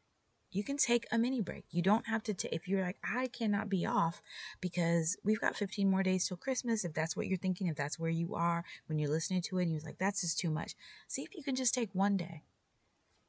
You 0.52 0.62
can 0.62 0.76
take 0.76 1.04
a 1.10 1.18
mini 1.18 1.40
break. 1.40 1.64
You 1.72 1.82
don't 1.82 2.06
have 2.06 2.22
to 2.22 2.32
take, 2.32 2.52
if 2.52 2.68
you're 2.68 2.80
like, 2.80 2.98
I 3.02 3.26
cannot 3.26 3.68
be 3.68 3.84
off 3.84 4.22
because 4.60 5.16
we've 5.24 5.40
got 5.40 5.56
15 5.56 5.90
more 5.90 6.04
days 6.04 6.28
till 6.28 6.36
Christmas. 6.36 6.84
If 6.84 6.94
that's 6.94 7.16
what 7.16 7.26
you're 7.26 7.36
thinking, 7.36 7.66
if 7.66 7.74
that's 7.74 7.98
where 7.98 8.08
you 8.08 8.36
are 8.36 8.64
when 8.86 9.00
you're 9.00 9.10
listening 9.10 9.42
to 9.42 9.58
it, 9.58 9.64
and 9.64 9.72
you're 9.72 9.80
like, 9.84 9.98
that's 9.98 10.20
just 10.20 10.38
too 10.38 10.48
much. 10.48 10.76
See 11.08 11.22
if 11.22 11.34
you 11.34 11.42
can 11.42 11.56
just 11.56 11.74
take 11.74 11.90
one 11.92 12.16
day 12.16 12.44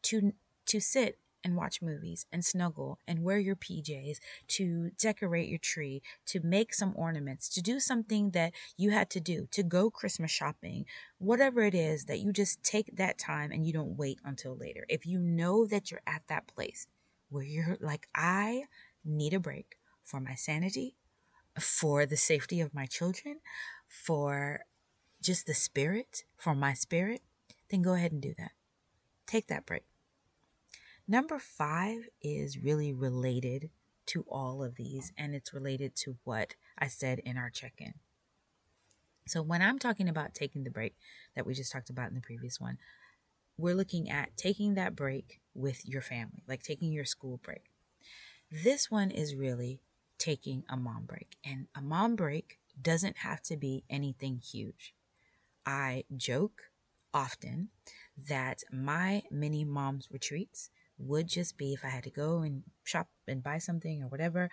to, 0.03 0.33
to 0.67 0.79
sit 0.79 1.17
and 1.43 1.55
watch 1.55 1.81
movies 1.81 2.25
and 2.31 2.43
snuggle 2.43 2.99
and 3.07 3.23
wear 3.23 3.37
your 3.37 3.55
PJs, 3.55 4.17
to 4.47 4.91
decorate 4.97 5.49
your 5.49 5.59
tree, 5.59 6.01
to 6.25 6.39
make 6.41 6.73
some 6.73 6.93
ornaments, 6.95 7.49
to 7.49 7.61
do 7.61 7.79
something 7.79 8.31
that 8.31 8.53
you 8.77 8.91
had 8.91 9.09
to 9.11 9.19
do, 9.19 9.47
to 9.51 9.63
go 9.63 9.89
Christmas 9.89 10.31
shopping, 10.31 10.85
whatever 11.17 11.61
it 11.61 11.75
is 11.75 12.05
that 12.05 12.19
you 12.19 12.31
just 12.31 12.61
take 12.63 12.95
that 12.97 13.17
time 13.17 13.51
and 13.51 13.65
you 13.65 13.73
don't 13.73 13.97
wait 13.97 14.19
until 14.23 14.55
later. 14.55 14.85
If 14.89 15.05
you 15.05 15.19
know 15.19 15.65
that 15.67 15.91
you're 15.91 16.01
at 16.05 16.23
that 16.27 16.47
place 16.47 16.87
where 17.29 17.43
you're 17.43 17.77
like, 17.79 18.07
I 18.13 18.63
need 19.03 19.33
a 19.33 19.39
break 19.39 19.77
for 20.03 20.19
my 20.19 20.35
sanity, 20.35 20.95
for 21.59 22.05
the 22.05 22.17
safety 22.17 22.61
of 22.61 22.73
my 22.73 22.85
children, 22.85 23.39
for 23.87 24.61
just 25.21 25.47
the 25.47 25.53
spirit, 25.53 26.23
for 26.35 26.53
my 26.53 26.73
spirit, 26.73 27.21
then 27.69 27.81
go 27.81 27.93
ahead 27.93 28.11
and 28.11 28.21
do 28.21 28.33
that. 28.37 28.51
Take 29.25 29.47
that 29.47 29.65
break. 29.65 29.83
Number 31.07 31.39
five 31.39 32.09
is 32.21 32.57
really 32.57 32.93
related 32.93 33.69
to 34.07 34.25
all 34.29 34.61
of 34.61 34.75
these, 34.75 35.13
and 35.17 35.33
it's 35.33 35.53
related 35.53 35.95
to 35.95 36.17
what 36.25 36.55
I 36.77 36.87
said 36.87 37.19
in 37.19 37.37
our 37.37 37.49
check 37.49 37.75
in. 37.79 37.93
So, 39.25 39.41
when 39.41 39.61
I'm 39.61 39.79
talking 39.79 40.09
about 40.09 40.33
taking 40.33 40.63
the 40.63 40.69
break 40.69 40.95
that 41.35 41.45
we 41.45 41.53
just 41.53 41.71
talked 41.71 41.89
about 41.89 42.09
in 42.09 42.15
the 42.15 42.21
previous 42.21 42.59
one, 42.59 42.77
we're 43.57 43.75
looking 43.75 44.09
at 44.09 44.35
taking 44.35 44.73
that 44.75 44.95
break 44.95 45.39
with 45.53 45.87
your 45.87 46.01
family, 46.01 46.43
like 46.47 46.61
taking 46.61 46.91
your 46.91 47.05
school 47.05 47.39
break. 47.41 47.63
This 48.51 48.91
one 48.91 49.11
is 49.11 49.35
really 49.35 49.81
taking 50.17 50.63
a 50.69 50.77
mom 50.77 51.05
break. 51.05 51.37
And 51.43 51.67
a 51.75 51.81
mom 51.81 52.15
break 52.15 52.59
doesn't 52.81 53.17
have 53.19 53.41
to 53.43 53.57
be 53.57 53.83
anything 53.89 54.39
huge. 54.39 54.93
I 55.65 56.03
joke 56.15 56.69
often 57.13 57.69
that 58.17 58.63
my 58.71 59.23
mini 59.31 59.65
mom's 59.65 60.07
retreats 60.11 60.69
would 60.97 61.27
just 61.27 61.57
be 61.57 61.73
if 61.73 61.83
I 61.83 61.89
had 61.89 62.03
to 62.03 62.09
go 62.09 62.39
and 62.39 62.63
shop 62.83 63.07
and 63.27 63.43
buy 63.43 63.57
something 63.57 64.03
or 64.03 64.07
whatever, 64.07 64.49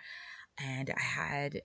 and 0.57 0.89
I 0.89 1.01
had 1.01 1.61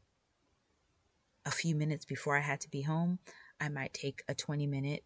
a 1.47 1.51
few 1.51 1.75
minutes 1.75 2.05
before 2.05 2.37
I 2.37 2.40
had 2.40 2.61
to 2.61 2.71
be 2.71 2.83
home, 2.83 3.19
I 3.61 3.69
might 3.69 3.93
take 3.93 4.23
a 4.29 4.35
20 4.35 4.66
minute 4.66 5.05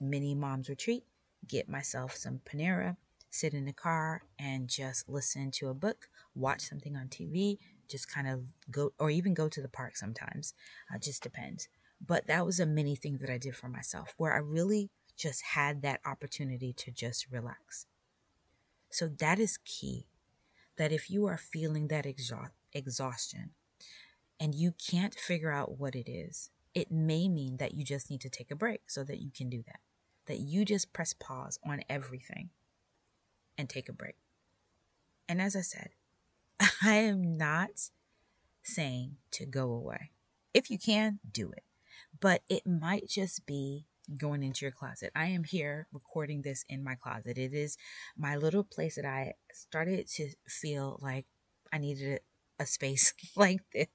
mini 0.00 0.34
mom's 0.34 0.68
retreat, 0.68 1.04
get 1.46 1.68
myself 1.68 2.16
some 2.16 2.40
Panera, 2.44 2.96
sit 3.30 3.54
in 3.54 3.64
the 3.64 3.72
car, 3.72 4.22
and 4.38 4.68
just 4.68 5.08
listen 5.08 5.50
to 5.52 5.68
a 5.68 5.74
book, 5.74 6.08
watch 6.34 6.62
something 6.62 6.96
on 6.96 7.08
TV, 7.08 7.58
just 7.88 8.12
kind 8.12 8.28
of 8.28 8.42
go, 8.70 8.92
or 8.98 9.10
even 9.10 9.34
go 9.34 9.48
to 9.48 9.60
the 9.60 9.68
park 9.68 9.96
sometimes. 9.96 10.54
Uh, 10.92 10.98
just 10.98 11.22
depends. 11.22 11.68
But 12.04 12.26
that 12.26 12.46
was 12.46 12.60
a 12.60 12.66
mini 12.66 12.96
thing 12.96 13.18
that 13.20 13.30
I 13.30 13.38
did 13.38 13.54
for 13.56 13.68
myself 13.68 14.14
where 14.16 14.32
I 14.32 14.38
really 14.38 14.90
just 15.16 15.42
had 15.42 15.82
that 15.82 16.00
opportunity 16.06 16.72
to 16.72 16.90
just 16.90 17.26
relax. 17.30 17.86
So 18.90 19.08
that 19.18 19.38
is 19.38 19.58
key. 19.64 20.06
That 20.76 20.92
if 20.92 21.10
you 21.10 21.26
are 21.26 21.36
feeling 21.36 21.88
that 21.88 22.04
exha- 22.04 22.50
exhaustion 22.72 23.50
and 24.38 24.54
you 24.54 24.72
can't 24.72 25.14
figure 25.14 25.50
out 25.50 25.78
what 25.78 25.94
it 25.94 26.10
is, 26.10 26.50
it 26.74 26.90
may 26.90 27.28
mean 27.28 27.58
that 27.58 27.74
you 27.74 27.84
just 27.84 28.10
need 28.10 28.20
to 28.22 28.30
take 28.30 28.50
a 28.50 28.56
break 28.56 28.82
so 28.88 29.04
that 29.04 29.20
you 29.20 29.30
can 29.30 29.50
do 29.50 29.62
that. 29.66 29.80
That 30.26 30.38
you 30.38 30.64
just 30.64 30.92
press 30.92 31.12
pause 31.12 31.58
on 31.64 31.82
everything 31.88 32.50
and 33.58 33.68
take 33.68 33.88
a 33.88 33.92
break. 33.92 34.16
And 35.28 35.40
as 35.40 35.54
I 35.54 35.60
said, 35.60 35.90
I 36.82 36.94
am 36.94 37.36
not 37.36 37.90
saying 38.62 39.16
to 39.32 39.46
go 39.46 39.70
away. 39.70 40.12
If 40.54 40.70
you 40.70 40.78
can, 40.78 41.20
do 41.30 41.52
it. 41.52 41.64
But 42.18 42.42
it 42.48 42.66
might 42.66 43.08
just 43.08 43.46
be 43.46 43.86
going 44.16 44.42
into 44.42 44.64
your 44.64 44.72
closet. 44.72 45.12
I 45.14 45.26
am 45.26 45.44
here 45.44 45.86
recording 45.92 46.42
this 46.42 46.64
in 46.68 46.82
my 46.84 46.94
closet. 46.94 47.38
It 47.38 47.54
is 47.54 47.76
my 48.16 48.36
little 48.36 48.64
place 48.64 48.96
that 48.96 49.04
I 49.04 49.34
started 49.52 50.08
to 50.16 50.30
feel 50.48 50.98
like 51.00 51.26
I 51.72 51.78
needed 51.78 52.20
a 52.58 52.66
space 52.66 53.14
like 53.36 53.60
this. 53.72 53.88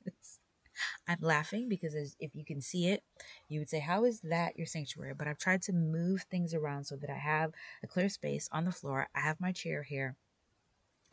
I'm 1.07 1.19
laughing 1.21 1.69
because 1.69 1.95
if 2.19 2.35
you 2.35 2.43
can 2.43 2.61
see 2.61 2.87
it, 2.87 3.03
you 3.47 3.59
would 3.59 3.69
say, 3.69 3.79
How 3.79 4.03
is 4.05 4.21
that 4.21 4.57
your 4.57 4.67
sanctuary? 4.67 5.13
But 5.17 5.27
I've 5.27 5.37
tried 5.37 5.61
to 5.63 5.73
move 5.73 6.25
things 6.29 6.53
around 6.53 6.85
so 6.85 6.95
that 6.97 7.09
I 7.09 7.17
have 7.17 7.51
a 7.83 7.87
clear 7.87 8.09
space 8.09 8.49
on 8.51 8.65
the 8.65 8.71
floor. 8.71 9.07
I 9.15 9.21
have 9.21 9.39
my 9.39 9.51
chair 9.51 9.83
here. 9.83 10.15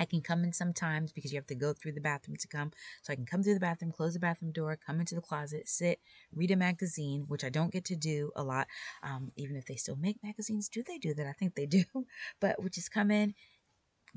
I 0.03 0.05
can 0.05 0.21
come 0.21 0.43
in 0.43 0.53
sometimes 0.53 1.13
because 1.13 1.33
you 1.33 1.39
have 1.39 1.47
to 1.47 1.55
go 1.55 1.73
through 1.73 1.93
the 1.93 2.01
bathroom 2.01 2.37
to 2.37 2.49
come. 2.49 2.73
So 3.03 3.13
I 3.13 3.17
can 3.17 3.25
come 3.25 3.45
through 3.45 3.55
the 3.55 3.61
bathroom, 3.61 3.93
close 3.93 4.15
the 4.15 4.19
bathroom 4.19 4.51
door, 4.51 4.77
come 4.85 4.99
into 4.99 5.15
the 5.15 5.21
closet, 5.21 5.69
sit, 5.69 6.01
read 6.35 6.51
a 6.51 6.57
magazine, 6.57 7.27
which 7.29 7.45
I 7.45 7.51
don't 7.51 7.73
get 7.73 7.85
to 7.85 7.95
do 7.95 8.33
a 8.35 8.43
lot. 8.43 8.67
Um, 9.05 9.31
even 9.37 9.55
if 9.55 9.67
they 9.67 9.77
still 9.77 9.95
make 9.95 10.17
magazines, 10.21 10.69
do 10.69 10.83
they 10.83 10.99
do 10.99 11.15
that? 11.15 11.29
I 11.29 11.33
think 11.33 11.55
they 11.55 11.67
do. 11.67 11.85
But 12.41 12.61
we 12.61 12.69
just 12.69 12.91
come 12.91 13.13
in, 13.13 13.35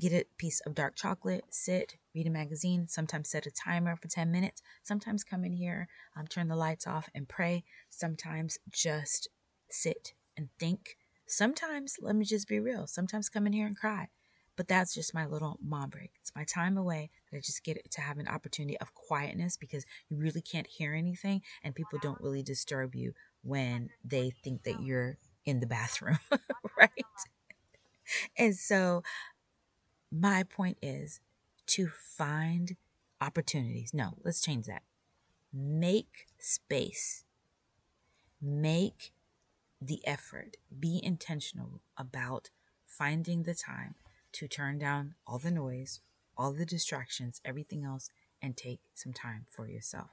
get 0.00 0.12
a 0.12 0.26
piece 0.38 0.60
of 0.66 0.74
dark 0.74 0.96
chocolate, 0.96 1.44
sit, 1.50 1.94
read 2.16 2.26
a 2.26 2.30
magazine, 2.30 2.88
sometimes 2.88 3.30
set 3.30 3.46
a 3.46 3.50
timer 3.52 3.94
for 3.94 4.08
10 4.08 4.32
minutes, 4.32 4.62
sometimes 4.82 5.22
come 5.22 5.44
in 5.44 5.52
here, 5.52 5.86
um, 6.16 6.26
turn 6.26 6.48
the 6.48 6.56
lights 6.56 6.88
off 6.88 7.08
and 7.14 7.28
pray, 7.28 7.62
sometimes 7.90 8.58
just 8.72 9.28
sit 9.70 10.14
and 10.36 10.48
think. 10.58 10.96
Sometimes, 11.28 11.96
let 12.00 12.16
me 12.16 12.24
just 12.24 12.48
be 12.48 12.58
real, 12.58 12.88
sometimes 12.88 13.28
come 13.28 13.46
in 13.46 13.52
here 13.52 13.66
and 13.68 13.76
cry. 13.76 14.08
But 14.56 14.68
that's 14.68 14.94
just 14.94 15.14
my 15.14 15.26
little 15.26 15.58
mom 15.62 15.90
break. 15.90 16.12
It's 16.20 16.32
my 16.34 16.44
time 16.44 16.78
away 16.78 17.10
that 17.30 17.36
I 17.36 17.40
just 17.40 17.62
get 17.62 17.90
to 17.90 18.00
have 18.00 18.18
an 18.18 18.28
opportunity 18.28 18.78
of 18.78 18.94
quietness 18.94 19.56
because 19.56 19.84
you 20.08 20.16
really 20.16 20.40
can't 20.40 20.66
hear 20.66 20.94
anything 20.94 21.42
and 21.62 21.74
people 21.74 21.98
don't 22.00 22.20
really 22.20 22.42
disturb 22.42 22.94
you 22.94 23.12
when 23.42 23.90
they 24.04 24.30
think 24.42 24.64
that 24.64 24.80
you're 24.82 25.18
in 25.44 25.60
the 25.60 25.66
bathroom, 25.66 26.18
right? 26.78 26.90
And 28.36 28.56
so 28.56 29.02
my 30.10 30.42
point 30.44 30.78
is 30.82 31.20
to 31.66 31.88
find 31.88 32.76
opportunities. 33.20 33.92
No, 33.92 34.14
let's 34.24 34.40
change 34.40 34.66
that. 34.66 34.82
Make 35.52 36.26
space. 36.38 37.24
Make 38.40 39.12
the 39.80 40.00
effort. 40.06 40.56
Be 40.78 41.00
intentional 41.02 41.80
about 41.96 42.50
finding 42.86 43.42
the 43.42 43.54
time 43.54 43.94
to 44.36 44.48
turn 44.48 44.78
down 44.78 45.14
all 45.26 45.38
the 45.38 45.50
noise, 45.50 46.00
all 46.36 46.52
the 46.52 46.66
distractions, 46.66 47.40
everything 47.44 47.84
else, 47.84 48.10
and 48.42 48.54
take 48.56 48.80
some 48.94 49.14
time 49.14 49.46
for 49.50 49.66
yourself. 49.66 50.10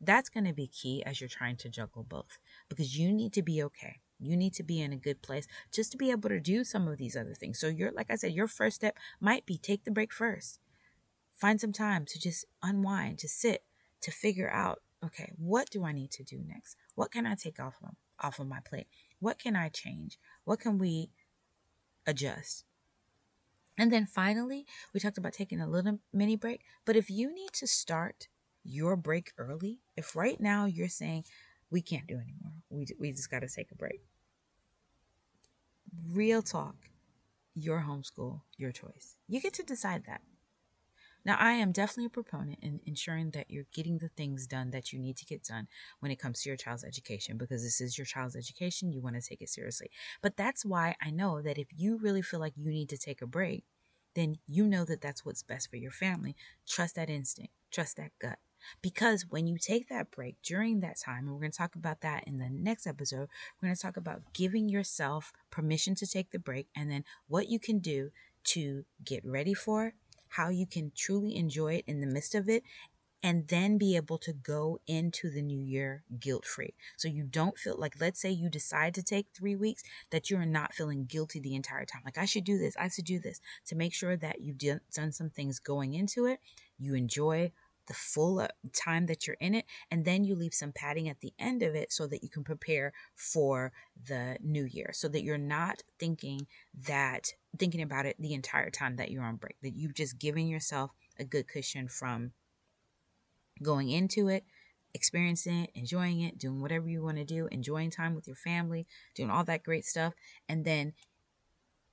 That's 0.00 0.30
going 0.30 0.46
to 0.46 0.54
be 0.54 0.68
key 0.68 1.02
as 1.04 1.20
you're 1.20 1.28
trying 1.28 1.56
to 1.58 1.68
juggle 1.68 2.04
both 2.04 2.38
because 2.68 2.96
you 2.96 3.12
need 3.12 3.32
to 3.34 3.42
be 3.42 3.62
okay. 3.64 3.96
You 4.18 4.36
need 4.36 4.54
to 4.54 4.62
be 4.62 4.80
in 4.80 4.92
a 4.92 4.96
good 4.96 5.20
place 5.22 5.46
just 5.72 5.92
to 5.92 5.98
be 5.98 6.10
able 6.10 6.30
to 6.30 6.40
do 6.40 6.64
some 6.64 6.88
of 6.88 6.96
these 6.96 7.16
other 7.16 7.34
things. 7.34 7.60
So, 7.60 7.68
you're, 7.68 7.92
like 7.92 8.10
I 8.10 8.16
said, 8.16 8.32
your 8.32 8.48
first 8.48 8.76
step 8.76 8.96
might 9.20 9.44
be 9.44 9.58
take 9.58 9.84
the 9.84 9.90
break 9.90 10.12
first. 10.12 10.60
Find 11.36 11.60
some 11.60 11.72
time 11.72 12.04
to 12.06 12.18
just 12.18 12.46
unwind, 12.62 13.18
to 13.18 13.28
sit, 13.28 13.64
to 14.00 14.10
figure 14.10 14.50
out, 14.50 14.80
okay, 15.04 15.32
what 15.36 15.70
do 15.70 15.84
I 15.84 15.92
need 15.92 16.10
to 16.12 16.24
do 16.24 16.42
next? 16.44 16.76
What 16.94 17.12
can 17.12 17.26
I 17.26 17.34
take 17.34 17.60
off 17.60 17.76
of, 17.82 17.90
off 18.18 18.40
of 18.40 18.48
my 18.48 18.60
plate? 18.60 18.88
What 19.20 19.38
can 19.38 19.54
I 19.54 19.68
change? 19.68 20.18
What 20.44 20.58
can 20.58 20.78
we 20.78 21.10
adjust? 22.06 22.64
And 23.78 23.92
then 23.92 24.06
finally, 24.06 24.66
we 24.92 25.00
talked 25.00 25.18
about 25.18 25.32
taking 25.32 25.60
a 25.60 25.68
little 25.68 26.00
mini 26.12 26.36
break. 26.36 26.62
But 26.84 26.96
if 26.96 27.08
you 27.08 27.32
need 27.32 27.52
to 27.54 27.66
start 27.66 28.26
your 28.64 28.96
break 28.96 29.32
early, 29.38 29.78
if 29.96 30.16
right 30.16 30.40
now 30.40 30.66
you're 30.66 30.88
saying, 30.88 31.24
we 31.70 31.80
can't 31.80 32.06
do 32.06 32.14
anymore, 32.14 32.52
we, 32.70 32.86
we 32.98 33.12
just 33.12 33.30
got 33.30 33.40
to 33.40 33.48
take 33.48 33.70
a 33.70 33.76
break. 33.76 34.00
Real 36.10 36.42
talk, 36.42 36.74
your 37.54 37.80
homeschool, 37.80 38.40
your 38.56 38.72
choice. 38.72 39.16
You 39.28 39.40
get 39.40 39.54
to 39.54 39.62
decide 39.62 40.04
that. 40.06 40.22
Now, 41.24 41.36
I 41.38 41.52
am 41.52 41.72
definitely 41.72 42.06
a 42.06 42.10
proponent 42.10 42.58
in 42.62 42.80
ensuring 42.86 43.30
that 43.32 43.50
you're 43.50 43.66
getting 43.74 43.98
the 43.98 44.08
things 44.08 44.46
done 44.46 44.70
that 44.70 44.92
you 44.92 44.98
need 44.98 45.16
to 45.18 45.24
get 45.24 45.44
done 45.44 45.68
when 46.00 46.10
it 46.10 46.18
comes 46.18 46.42
to 46.42 46.48
your 46.48 46.56
child's 46.56 46.84
education 46.84 47.36
because 47.36 47.62
this 47.62 47.80
is 47.80 47.98
your 47.98 48.04
child's 48.04 48.36
education. 48.36 48.92
You 48.92 49.00
want 49.00 49.16
to 49.16 49.22
take 49.22 49.42
it 49.42 49.48
seriously. 49.48 49.90
But 50.22 50.36
that's 50.36 50.64
why 50.64 50.96
I 51.02 51.10
know 51.10 51.42
that 51.42 51.58
if 51.58 51.68
you 51.76 51.98
really 51.98 52.22
feel 52.22 52.40
like 52.40 52.54
you 52.56 52.70
need 52.70 52.88
to 52.90 52.98
take 52.98 53.20
a 53.20 53.26
break, 53.26 53.64
then 54.14 54.38
you 54.46 54.66
know 54.66 54.84
that 54.84 55.00
that's 55.00 55.24
what's 55.24 55.42
best 55.42 55.70
for 55.70 55.76
your 55.76 55.90
family. 55.90 56.34
Trust 56.66 56.94
that 56.96 57.10
instinct, 57.10 57.52
trust 57.70 57.96
that 57.96 58.12
gut. 58.20 58.38
Because 58.82 59.26
when 59.28 59.46
you 59.46 59.56
take 59.58 59.88
that 59.88 60.10
break 60.10 60.36
during 60.42 60.80
that 60.80 60.98
time, 60.98 61.24
and 61.24 61.32
we're 61.32 61.40
going 61.40 61.52
to 61.52 61.58
talk 61.58 61.76
about 61.76 62.00
that 62.00 62.24
in 62.26 62.38
the 62.38 62.48
next 62.50 62.86
episode, 62.86 63.28
we're 63.60 63.68
going 63.68 63.76
to 63.76 63.80
talk 63.80 63.96
about 63.96 64.22
giving 64.34 64.68
yourself 64.68 65.32
permission 65.50 65.94
to 65.96 66.06
take 66.06 66.30
the 66.30 66.38
break 66.38 66.68
and 66.74 66.90
then 66.90 67.04
what 67.28 67.48
you 67.48 67.60
can 67.60 67.78
do 67.78 68.10
to 68.44 68.84
get 69.04 69.24
ready 69.24 69.54
for 69.54 69.86
it 69.86 69.94
how 70.28 70.48
you 70.48 70.66
can 70.66 70.92
truly 70.94 71.36
enjoy 71.36 71.74
it 71.74 71.84
in 71.86 72.00
the 72.00 72.06
midst 72.06 72.34
of 72.34 72.48
it 72.48 72.62
and 73.22 73.48
then 73.48 73.78
be 73.78 73.96
able 73.96 74.18
to 74.18 74.32
go 74.32 74.78
into 74.86 75.30
the 75.30 75.42
new 75.42 75.58
year 75.58 76.04
guilt 76.20 76.44
free. 76.44 76.74
So 76.96 77.08
you 77.08 77.24
don't 77.24 77.58
feel 77.58 77.76
like, 77.76 77.94
let's 78.00 78.20
say 78.20 78.30
you 78.30 78.48
decide 78.48 78.94
to 78.94 79.02
take 79.02 79.26
three 79.34 79.56
weeks, 79.56 79.82
that 80.10 80.30
you're 80.30 80.46
not 80.46 80.72
feeling 80.72 81.04
guilty 81.04 81.40
the 81.40 81.56
entire 81.56 81.84
time. 81.84 82.02
Like, 82.04 82.18
I 82.18 82.26
should 82.26 82.44
do 82.44 82.58
this, 82.58 82.76
I 82.78 82.88
should 82.88 83.04
do 83.04 83.18
this 83.18 83.40
to 83.66 83.74
make 83.74 83.92
sure 83.92 84.16
that 84.16 84.40
you've 84.40 84.58
done 84.58 85.12
some 85.12 85.30
things 85.30 85.58
going 85.58 85.94
into 85.94 86.26
it. 86.26 86.38
You 86.78 86.94
enjoy 86.94 87.52
the 87.88 87.94
full 87.94 88.38
uh, 88.38 88.48
time 88.72 89.06
that 89.06 89.26
you're 89.26 89.36
in 89.40 89.54
it, 89.54 89.64
and 89.90 90.04
then 90.04 90.24
you 90.24 90.34
leave 90.36 90.54
some 90.54 90.72
padding 90.72 91.08
at 91.08 91.20
the 91.20 91.32
end 91.38 91.62
of 91.62 91.74
it 91.74 91.92
so 91.92 92.06
that 92.06 92.22
you 92.22 92.28
can 92.28 92.44
prepare 92.44 92.92
for 93.16 93.72
the 94.06 94.36
new 94.40 94.64
year, 94.64 94.90
so 94.92 95.08
that 95.08 95.24
you're 95.24 95.38
not 95.38 95.82
thinking 95.98 96.46
that 96.86 97.32
thinking 97.58 97.82
about 97.82 98.06
it 98.06 98.14
the 98.18 98.34
entire 98.34 98.70
time 98.70 98.96
that 98.96 99.10
you're 99.10 99.24
on 99.24 99.36
break, 99.36 99.56
that 99.62 99.74
you've 99.74 99.94
just 99.94 100.18
given 100.18 100.46
yourself 100.46 100.92
a 101.18 101.24
good 101.24 101.48
cushion 101.48 101.88
from 101.88 102.32
going 103.62 103.90
into 103.90 104.28
it, 104.28 104.44
experiencing 104.94 105.64
it, 105.64 105.70
enjoying 105.74 106.20
it, 106.20 106.38
doing 106.38 106.60
whatever 106.60 106.88
you 106.88 107.02
want 107.02 107.16
to 107.16 107.24
do, 107.24 107.48
enjoying 107.50 107.90
time 107.90 108.14
with 108.14 108.26
your 108.26 108.36
family, 108.36 108.86
doing 109.14 109.30
all 109.30 109.44
that 109.44 109.64
great 109.64 109.84
stuff, 109.84 110.14
and 110.48 110.64
then 110.64 110.92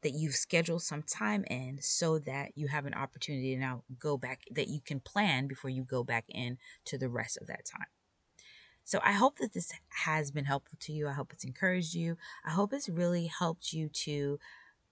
that 0.06 0.13
you've 0.13 0.36
scheduled 0.36 0.84
some 0.84 1.02
time 1.02 1.44
in 1.50 1.80
so 1.82 2.20
that 2.20 2.52
you 2.54 2.68
have 2.68 2.86
an 2.86 2.94
opportunity 2.94 3.56
to 3.56 3.60
now 3.60 3.82
go 3.98 4.18
back 4.18 4.41
that 4.52 4.68
you 4.68 4.80
can 4.80 5.00
plan 5.00 5.48
before 5.48 5.72
you 5.72 5.82
go 5.84 6.04
back 6.04 6.26
in 6.30 6.60
to 6.86 6.96
the 6.96 7.10
rest 7.10 7.39
of 7.41 7.48
that 7.48 7.65
time. 7.65 7.88
So 8.84 9.00
I 9.04 9.13
hope 9.13 9.39
that 9.39 9.54
this 9.54 9.72
has 10.06 10.30
been 10.30 10.46
helpful 10.46 10.78
to 10.82 10.94
you. 10.94 11.08
I 11.08 11.13
hope 11.13 11.34
it's 11.34 11.44
encouraged 11.44 11.96
you. 11.96 12.18
I 12.46 12.52
hope 12.52 12.72
it's 12.72 12.88
really 12.88 13.26
helped 13.26 13.74
you 13.74 13.89
to 13.89 14.38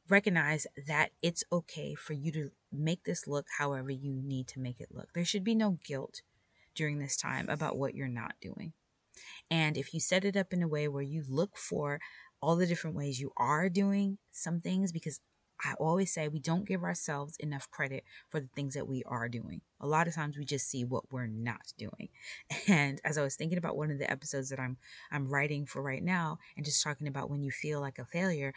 recognize 0.10 0.66
that 0.88 1.12
it's 1.22 1.44
okay 1.52 1.94
for 1.94 2.14
you 2.14 2.32
to 2.32 2.50
make 2.72 3.04
this 3.04 3.28
look 3.28 3.46
however 3.60 3.92
you 3.92 4.14
need 4.14 4.48
to 4.48 4.60
make 4.60 4.82
it 4.82 4.90
look. 4.92 5.14
There 5.14 5.26
should 5.26 5.44
be 5.44 5.54
no 5.54 5.78
guilt 5.86 6.24
during 6.74 6.98
this 6.98 7.16
time 7.16 7.50
about 7.50 7.78
what 7.78 7.94
you're 7.94 8.08
not 8.08 8.34
doing. 8.42 8.74
And 9.52 9.78
if 9.78 9.94
you 9.94 10.00
set 10.00 10.26
it 10.26 10.36
up 10.36 10.54
in 10.54 10.64
a 10.64 10.68
way 10.68 10.88
where 10.88 11.04
you 11.04 11.24
look 11.30 11.56
for 11.56 12.00
all 12.44 12.58
the 12.58 12.68
different 12.68 12.96
ways 12.96 13.22
you 13.22 13.32
are 13.38 13.70
doing 13.70 14.18
some 14.32 14.60
things, 14.60 14.92
because 14.92 15.22
I 15.64 15.74
always 15.80 16.14
say 16.14 16.28
we 16.28 16.40
don't 16.40 16.68
give 16.68 16.84
ourselves 16.84 17.38
enough 17.40 17.72
credit 17.72 18.04
for 18.30 18.42
the 18.42 18.50
things 18.54 18.74
that 18.74 18.88
we 18.88 19.02
are 19.06 19.30
doing. 19.30 19.62
A 19.80 19.88
lot 19.88 20.08
of 20.10 20.14
times 20.14 20.38
we 20.38 20.44
just 20.44 20.70
see 20.70 20.84
what 20.84 21.10
we're 21.10 21.28
not 21.28 21.72
doing. 21.78 22.10
And 22.68 23.00
as 23.06 23.18
I 23.18 23.24
was 23.24 23.36
thinking 23.36 23.58
about 23.58 23.78
one 23.78 23.92
of 23.92 23.98
the 23.98 24.12
episodes 24.12 24.50
that 24.50 24.60
I'm 24.60 24.78
I'm 25.12 25.30
writing 25.30 25.66
for 25.66 25.82
right 25.82 26.04
now 26.04 26.40
and 26.58 26.66
just 26.66 26.84
talking 26.84 27.08
about 27.08 27.30
when 27.30 27.44
you 27.44 27.52
feel 27.52 27.80
like 27.80 27.98
a 27.98 28.06
failure, 28.06 28.54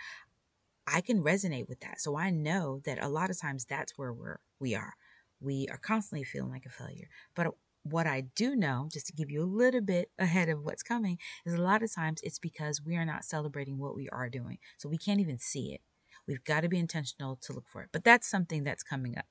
I 0.86 1.00
can 1.00 1.22
resonate 1.22 1.68
with 1.68 1.80
that. 1.80 2.00
So 2.00 2.16
I 2.16 2.30
know 2.30 2.80
that 2.84 3.02
a 3.02 3.08
lot 3.08 3.30
of 3.30 3.40
times 3.40 3.64
that's 3.64 3.96
where 3.96 4.12
we're 4.12 4.38
we 4.58 4.74
are. 4.74 4.94
We 5.40 5.68
are 5.70 5.78
constantly 5.78 6.24
feeling 6.24 6.50
like 6.50 6.66
a 6.66 6.70
failure. 6.70 7.08
But 7.36 7.54
what 7.90 8.06
I 8.06 8.22
do 8.34 8.56
know, 8.56 8.88
just 8.92 9.06
to 9.06 9.12
give 9.12 9.30
you 9.30 9.42
a 9.42 9.44
little 9.44 9.80
bit 9.80 10.10
ahead 10.18 10.48
of 10.48 10.64
what's 10.64 10.82
coming, 10.82 11.18
is 11.44 11.54
a 11.54 11.62
lot 11.62 11.82
of 11.82 11.94
times 11.94 12.20
it's 12.22 12.38
because 12.38 12.82
we 12.82 12.96
are 12.96 13.04
not 13.04 13.24
celebrating 13.24 13.78
what 13.78 13.94
we 13.94 14.08
are 14.08 14.28
doing. 14.28 14.58
So 14.78 14.88
we 14.88 14.98
can't 14.98 15.20
even 15.20 15.38
see 15.38 15.72
it. 15.72 15.80
We've 16.26 16.44
got 16.44 16.62
to 16.62 16.68
be 16.68 16.78
intentional 16.78 17.38
to 17.42 17.52
look 17.52 17.68
for 17.68 17.82
it. 17.82 17.90
But 17.92 18.04
that's 18.04 18.28
something 18.28 18.64
that's 18.64 18.82
coming 18.82 19.16
up. 19.16 19.26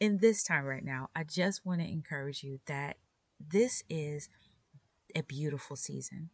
In 0.00 0.18
this 0.18 0.42
time 0.42 0.64
right 0.64 0.84
now, 0.84 1.08
I 1.14 1.24
just 1.24 1.64
want 1.64 1.80
to 1.80 1.88
encourage 1.88 2.42
you 2.42 2.60
that 2.66 2.96
this 3.40 3.82
is 3.88 4.28
a 5.14 5.22
beautiful 5.22 5.76
season. 5.76 6.30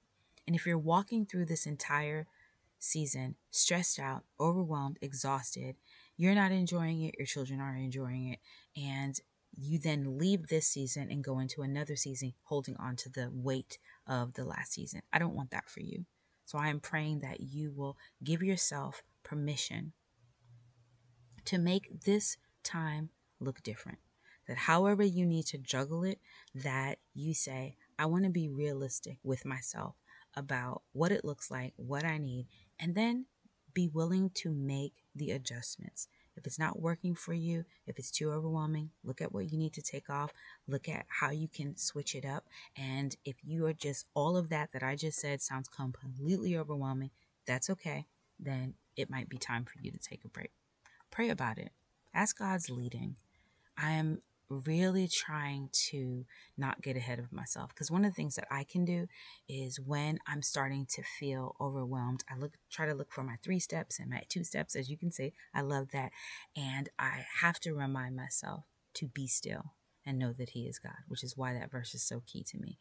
And 0.46 0.56
if 0.56 0.66
you're 0.66 0.78
walking 0.78 1.26
through 1.26 1.46
this 1.46 1.66
entire 1.66 2.26
season 2.78 3.36
stressed 3.50 3.98
out, 3.98 4.24
overwhelmed, 4.40 4.98
exhausted, 5.02 5.76
you're 6.16 6.34
not 6.34 6.50
enjoying 6.50 7.02
it, 7.02 7.14
your 7.18 7.26
children 7.26 7.60
aren't 7.60 7.84
enjoying 7.84 8.28
it, 8.28 8.38
and 8.76 9.20
you 9.56 9.78
then 9.78 10.18
leave 10.18 10.46
this 10.46 10.66
season 10.66 11.08
and 11.10 11.24
go 11.24 11.38
into 11.38 11.62
another 11.62 11.96
season 11.96 12.34
holding 12.44 12.76
on 12.76 12.96
to 12.96 13.08
the 13.08 13.30
weight 13.32 13.78
of 14.06 14.34
the 14.34 14.44
last 14.44 14.72
season. 14.72 15.02
I 15.12 15.18
don't 15.18 15.34
want 15.34 15.50
that 15.50 15.68
for 15.68 15.80
you. 15.80 16.06
So 16.44 16.58
I 16.58 16.68
am 16.68 16.80
praying 16.80 17.20
that 17.20 17.40
you 17.40 17.72
will 17.72 17.96
give 18.24 18.42
yourself 18.42 19.02
permission 19.22 19.92
to 21.44 21.58
make 21.58 22.04
this 22.04 22.36
time 22.62 23.10
look 23.38 23.62
different. 23.62 23.98
That 24.48 24.56
however 24.56 25.02
you 25.04 25.26
need 25.26 25.46
to 25.46 25.58
juggle 25.58 26.02
it, 26.04 26.18
that 26.54 26.98
you 27.14 27.34
say, 27.34 27.76
I 27.98 28.06
want 28.06 28.24
to 28.24 28.30
be 28.30 28.48
realistic 28.48 29.18
with 29.22 29.44
myself 29.44 29.94
about 30.34 30.82
what 30.92 31.12
it 31.12 31.24
looks 31.24 31.50
like, 31.50 31.72
what 31.76 32.04
I 32.04 32.18
need, 32.18 32.46
and 32.78 32.94
then 32.94 33.26
be 33.74 33.88
willing 33.88 34.30
to 34.34 34.50
make 34.50 34.94
the 35.14 35.30
adjustments. 35.30 36.08
If 36.40 36.46
it's 36.46 36.58
not 36.58 36.80
working 36.80 37.14
for 37.14 37.34
you, 37.34 37.66
if 37.86 37.98
it's 37.98 38.10
too 38.10 38.32
overwhelming, 38.32 38.92
look 39.04 39.20
at 39.20 39.30
what 39.30 39.52
you 39.52 39.58
need 39.58 39.74
to 39.74 39.82
take 39.82 40.08
off. 40.08 40.32
Look 40.66 40.88
at 40.88 41.04
how 41.06 41.30
you 41.30 41.48
can 41.48 41.76
switch 41.76 42.14
it 42.14 42.24
up. 42.24 42.46
And 42.74 43.14
if 43.26 43.36
you 43.44 43.66
are 43.66 43.74
just 43.74 44.06
all 44.14 44.38
of 44.38 44.48
that 44.48 44.72
that 44.72 44.82
I 44.82 44.96
just 44.96 45.20
said 45.20 45.42
sounds 45.42 45.68
completely 45.68 46.56
overwhelming, 46.56 47.10
that's 47.46 47.68
okay. 47.68 48.06
Then 48.38 48.72
it 48.96 49.10
might 49.10 49.28
be 49.28 49.36
time 49.36 49.66
for 49.66 49.74
you 49.82 49.90
to 49.90 49.98
take 49.98 50.24
a 50.24 50.28
break. 50.28 50.50
Pray 51.10 51.28
about 51.28 51.58
it. 51.58 51.72
Ask 52.14 52.38
God's 52.38 52.70
leading. 52.70 53.16
I 53.76 53.90
am 53.90 54.22
really 54.50 55.06
trying 55.06 55.68
to 55.72 56.26
not 56.58 56.82
get 56.82 56.96
ahead 56.96 57.20
of 57.20 57.32
myself 57.32 57.70
because 57.70 57.90
one 57.90 58.04
of 58.04 58.10
the 58.10 58.16
things 58.16 58.34
that 58.34 58.48
I 58.50 58.64
can 58.64 58.84
do 58.84 59.06
is 59.48 59.78
when 59.78 60.18
I'm 60.26 60.42
starting 60.42 60.86
to 60.90 61.02
feel 61.02 61.54
overwhelmed, 61.60 62.24
I 62.28 62.36
look 62.36 62.52
try 62.70 62.86
to 62.86 62.94
look 62.94 63.12
for 63.12 63.22
my 63.22 63.36
three 63.42 63.60
steps 63.60 63.98
and 63.98 64.10
my 64.10 64.22
two 64.28 64.44
steps 64.44 64.74
as 64.74 64.90
you 64.90 64.98
can 64.98 65.12
see. 65.12 65.32
I 65.54 65.60
love 65.62 65.92
that 65.92 66.10
and 66.56 66.88
I 66.98 67.24
have 67.40 67.60
to 67.60 67.74
remind 67.74 68.16
myself 68.16 68.64
to 68.94 69.06
be 69.06 69.28
still 69.28 69.72
and 70.04 70.18
know 70.18 70.32
that 70.32 70.50
he 70.50 70.66
is 70.66 70.78
God, 70.78 70.96
which 71.06 71.22
is 71.22 71.36
why 71.36 71.54
that 71.54 71.70
verse 71.70 71.94
is 71.94 72.02
so 72.02 72.22
key 72.26 72.42
to 72.44 72.58
me. 72.58 72.78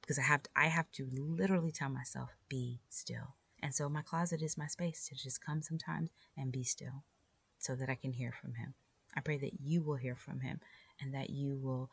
Because 0.00 0.18
I 0.18 0.22
have 0.22 0.42
to, 0.42 0.50
I 0.56 0.66
have 0.66 0.90
to 0.92 1.08
literally 1.12 1.70
tell 1.70 1.90
myself 1.90 2.30
be 2.48 2.80
still. 2.88 3.34
And 3.62 3.74
so 3.74 3.88
my 3.88 4.02
closet 4.02 4.42
is 4.42 4.58
my 4.58 4.66
space 4.66 5.08
to 5.08 5.14
just 5.14 5.44
come 5.44 5.62
sometimes 5.62 6.10
and 6.36 6.50
be 6.50 6.64
still 6.64 7.04
so 7.58 7.74
that 7.74 7.90
I 7.90 7.94
can 7.94 8.12
hear 8.12 8.32
from 8.32 8.54
him. 8.54 8.74
I 9.14 9.20
pray 9.20 9.38
that 9.38 9.60
you 9.60 9.82
will 9.82 9.96
hear 9.96 10.14
from 10.14 10.40
him 10.40 10.60
and 11.00 11.14
that 11.14 11.30
you 11.30 11.58
will 11.62 11.90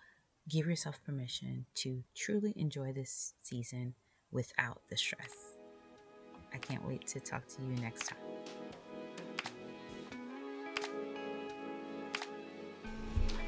give 0.50 0.68
yourself 0.68 1.00
permission 1.06 1.66
to 1.76 2.04
truly 2.16 2.54
enjoy 2.56 2.94
this 2.94 3.34
season 3.42 3.94
without 4.32 4.82
the 4.90 4.98
stress. 4.98 5.56
I 6.54 6.58
can't 6.58 6.86
wait 6.88 7.06
to 7.08 7.20
talk 7.20 7.48
to 7.48 7.62
you 7.62 7.76
next 7.82 8.08
time. 8.08 8.18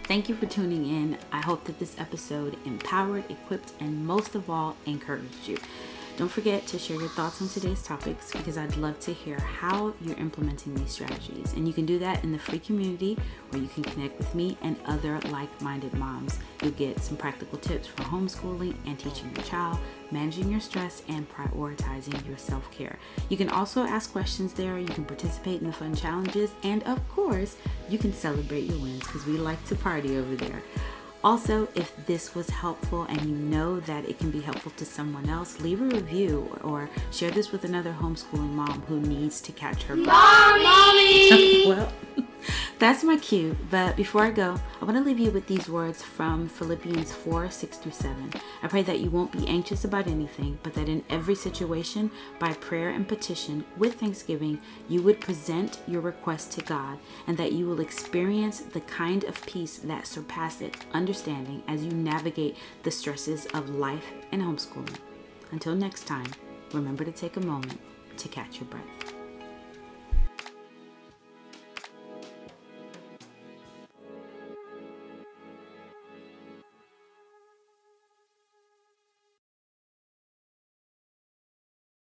Thank 0.03 0.29
you 0.29 0.35
for 0.35 0.45
tuning 0.45 0.85
in. 0.85 1.17
I 1.33 1.41
hope 1.41 1.65
that 1.65 1.79
this 1.79 1.99
episode 1.99 2.57
empowered, 2.65 3.29
equipped, 3.29 3.73
and 3.81 4.05
most 4.05 4.35
of 4.35 4.49
all, 4.49 4.77
encouraged 4.85 5.47
you. 5.47 5.57
Don't 6.17 6.27
forget 6.27 6.65
to 6.65 6.79
share 6.79 6.99
your 6.99 7.09
thoughts 7.09 7.43
on 7.43 7.47
today's 7.47 7.83
topics 7.83 8.31
because 8.31 8.57
I'd 8.57 8.75
love 8.77 8.99
to 9.01 9.13
hear 9.13 9.39
how 9.39 9.93
you're 10.01 10.17
implementing 10.17 10.73
these 10.73 10.89
strategies. 10.89 11.53
And 11.53 11.67
you 11.67 11.75
can 11.75 11.85
do 11.85 11.99
that 11.99 12.23
in 12.23 12.31
the 12.31 12.39
free 12.39 12.57
community 12.57 13.15
where 13.51 13.61
you 13.61 13.67
can 13.67 13.83
connect 13.83 14.17
with 14.17 14.33
me 14.33 14.57
and 14.63 14.77
other 14.87 15.19
like 15.29 15.61
minded 15.61 15.93
moms. 15.93 16.39
You'll 16.63 16.71
get 16.71 16.99
some 17.01 17.17
practical 17.17 17.59
tips 17.59 17.85
for 17.85 18.01
homeschooling 18.01 18.73
and 18.87 18.97
teaching 18.97 19.31
your 19.35 19.45
child, 19.45 19.77
managing 20.09 20.49
your 20.49 20.59
stress, 20.59 21.03
and 21.07 21.29
prioritizing 21.29 22.27
your 22.27 22.39
self 22.39 22.71
care. 22.71 22.97
You 23.29 23.37
can 23.37 23.49
also 23.49 23.83
ask 23.83 24.11
questions 24.11 24.53
there, 24.53 24.79
you 24.79 24.87
can 24.87 25.05
participate 25.05 25.61
in 25.61 25.67
the 25.67 25.73
fun 25.73 25.95
challenges, 25.95 26.49
and 26.63 26.81
of 26.85 27.07
course, 27.09 27.57
you 27.89 27.99
can 27.99 28.11
celebrate 28.11 28.63
your 28.63 28.79
wins 28.79 29.01
because 29.01 29.27
we 29.27 29.37
like 29.37 29.63
to 29.67 29.75
party 29.75 30.17
over 30.17 30.35
there. 30.35 30.63
Also, 31.27 31.67
if 31.75 31.93
this 32.05 32.33
was 32.33 32.49
helpful 32.49 33.03
and 33.03 33.21
you 33.23 33.35
know 33.35 33.81
that 33.81 34.07
it 34.07 34.17
can 34.17 34.31
be 34.31 34.39
helpful 34.39 34.71
to 34.77 34.85
someone 34.85 35.27
else, 35.27 35.59
leave 35.59 35.81
a 35.81 35.83
review 35.83 36.57
or 36.63 36.89
share 37.11 37.31
this 37.31 37.51
with 37.51 37.65
another 37.65 37.91
homeschooling 37.91 38.53
mom 38.53 38.81
who 38.83 39.01
needs 39.01 39.41
to 39.41 39.51
catch 39.51 39.83
her 39.83 39.97
breath. 39.97 40.07
Mommy! 40.07 41.65
well, 41.67 41.91
that's 42.79 43.03
my 43.03 43.17
cue. 43.17 43.55
But 43.69 43.95
before 43.95 44.23
I 44.23 44.31
go, 44.31 44.59
I 44.81 44.85
want 44.85 44.97
to 44.97 45.03
leave 45.03 45.19
you 45.19 45.31
with 45.31 45.47
these 45.47 45.69
words 45.69 46.01
from 46.01 46.47
Philippians 46.47 47.11
4 47.11 47.49
6 47.49 47.77
through 47.77 47.91
7. 47.91 48.33
I 48.63 48.67
pray 48.67 48.83
that 48.83 48.99
you 48.99 49.09
won't 49.09 49.31
be 49.31 49.47
anxious 49.47 49.83
about 49.83 50.07
anything, 50.07 50.59
but 50.63 50.73
that 50.75 50.89
in 50.89 51.03
every 51.09 51.35
situation, 51.35 52.11
by 52.39 52.53
prayer 52.53 52.89
and 52.89 53.07
petition, 53.07 53.65
with 53.77 53.95
thanksgiving, 53.95 54.59
you 54.87 55.01
would 55.01 55.21
present 55.21 55.79
your 55.87 56.01
request 56.01 56.51
to 56.53 56.61
God, 56.61 56.99
and 57.27 57.37
that 57.37 57.53
you 57.53 57.65
will 57.65 57.79
experience 57.79 58.59
the 58.59 58.81
kind 58.81 59.23
of 59.23 59.45
peace 59.45 59.77
that 59.79 60.07
surpasses 60.07 60.71
understanding 60.93 61.63
as 61.67 61.83
you 61.83 61.91
navigate 61.91 62.57
the 62.83 62.91
stresses 62.91 63.45
of 63.47 63.69
life 63.69 64.11
and 64.31 64.41
homeschooling. 64.41 64.97
Until 65.51 65.75
next 65.75 66.05
time, 66.05 66.27
remember 66.73 67.03
to 67.05 67.11
take 67.11 67.37
a 67.37 67.41
moment 67.41 67.79
to 68.17 68.27
catch 68.27 68.59
your 68.59 68.65
breath. 68.65 69.16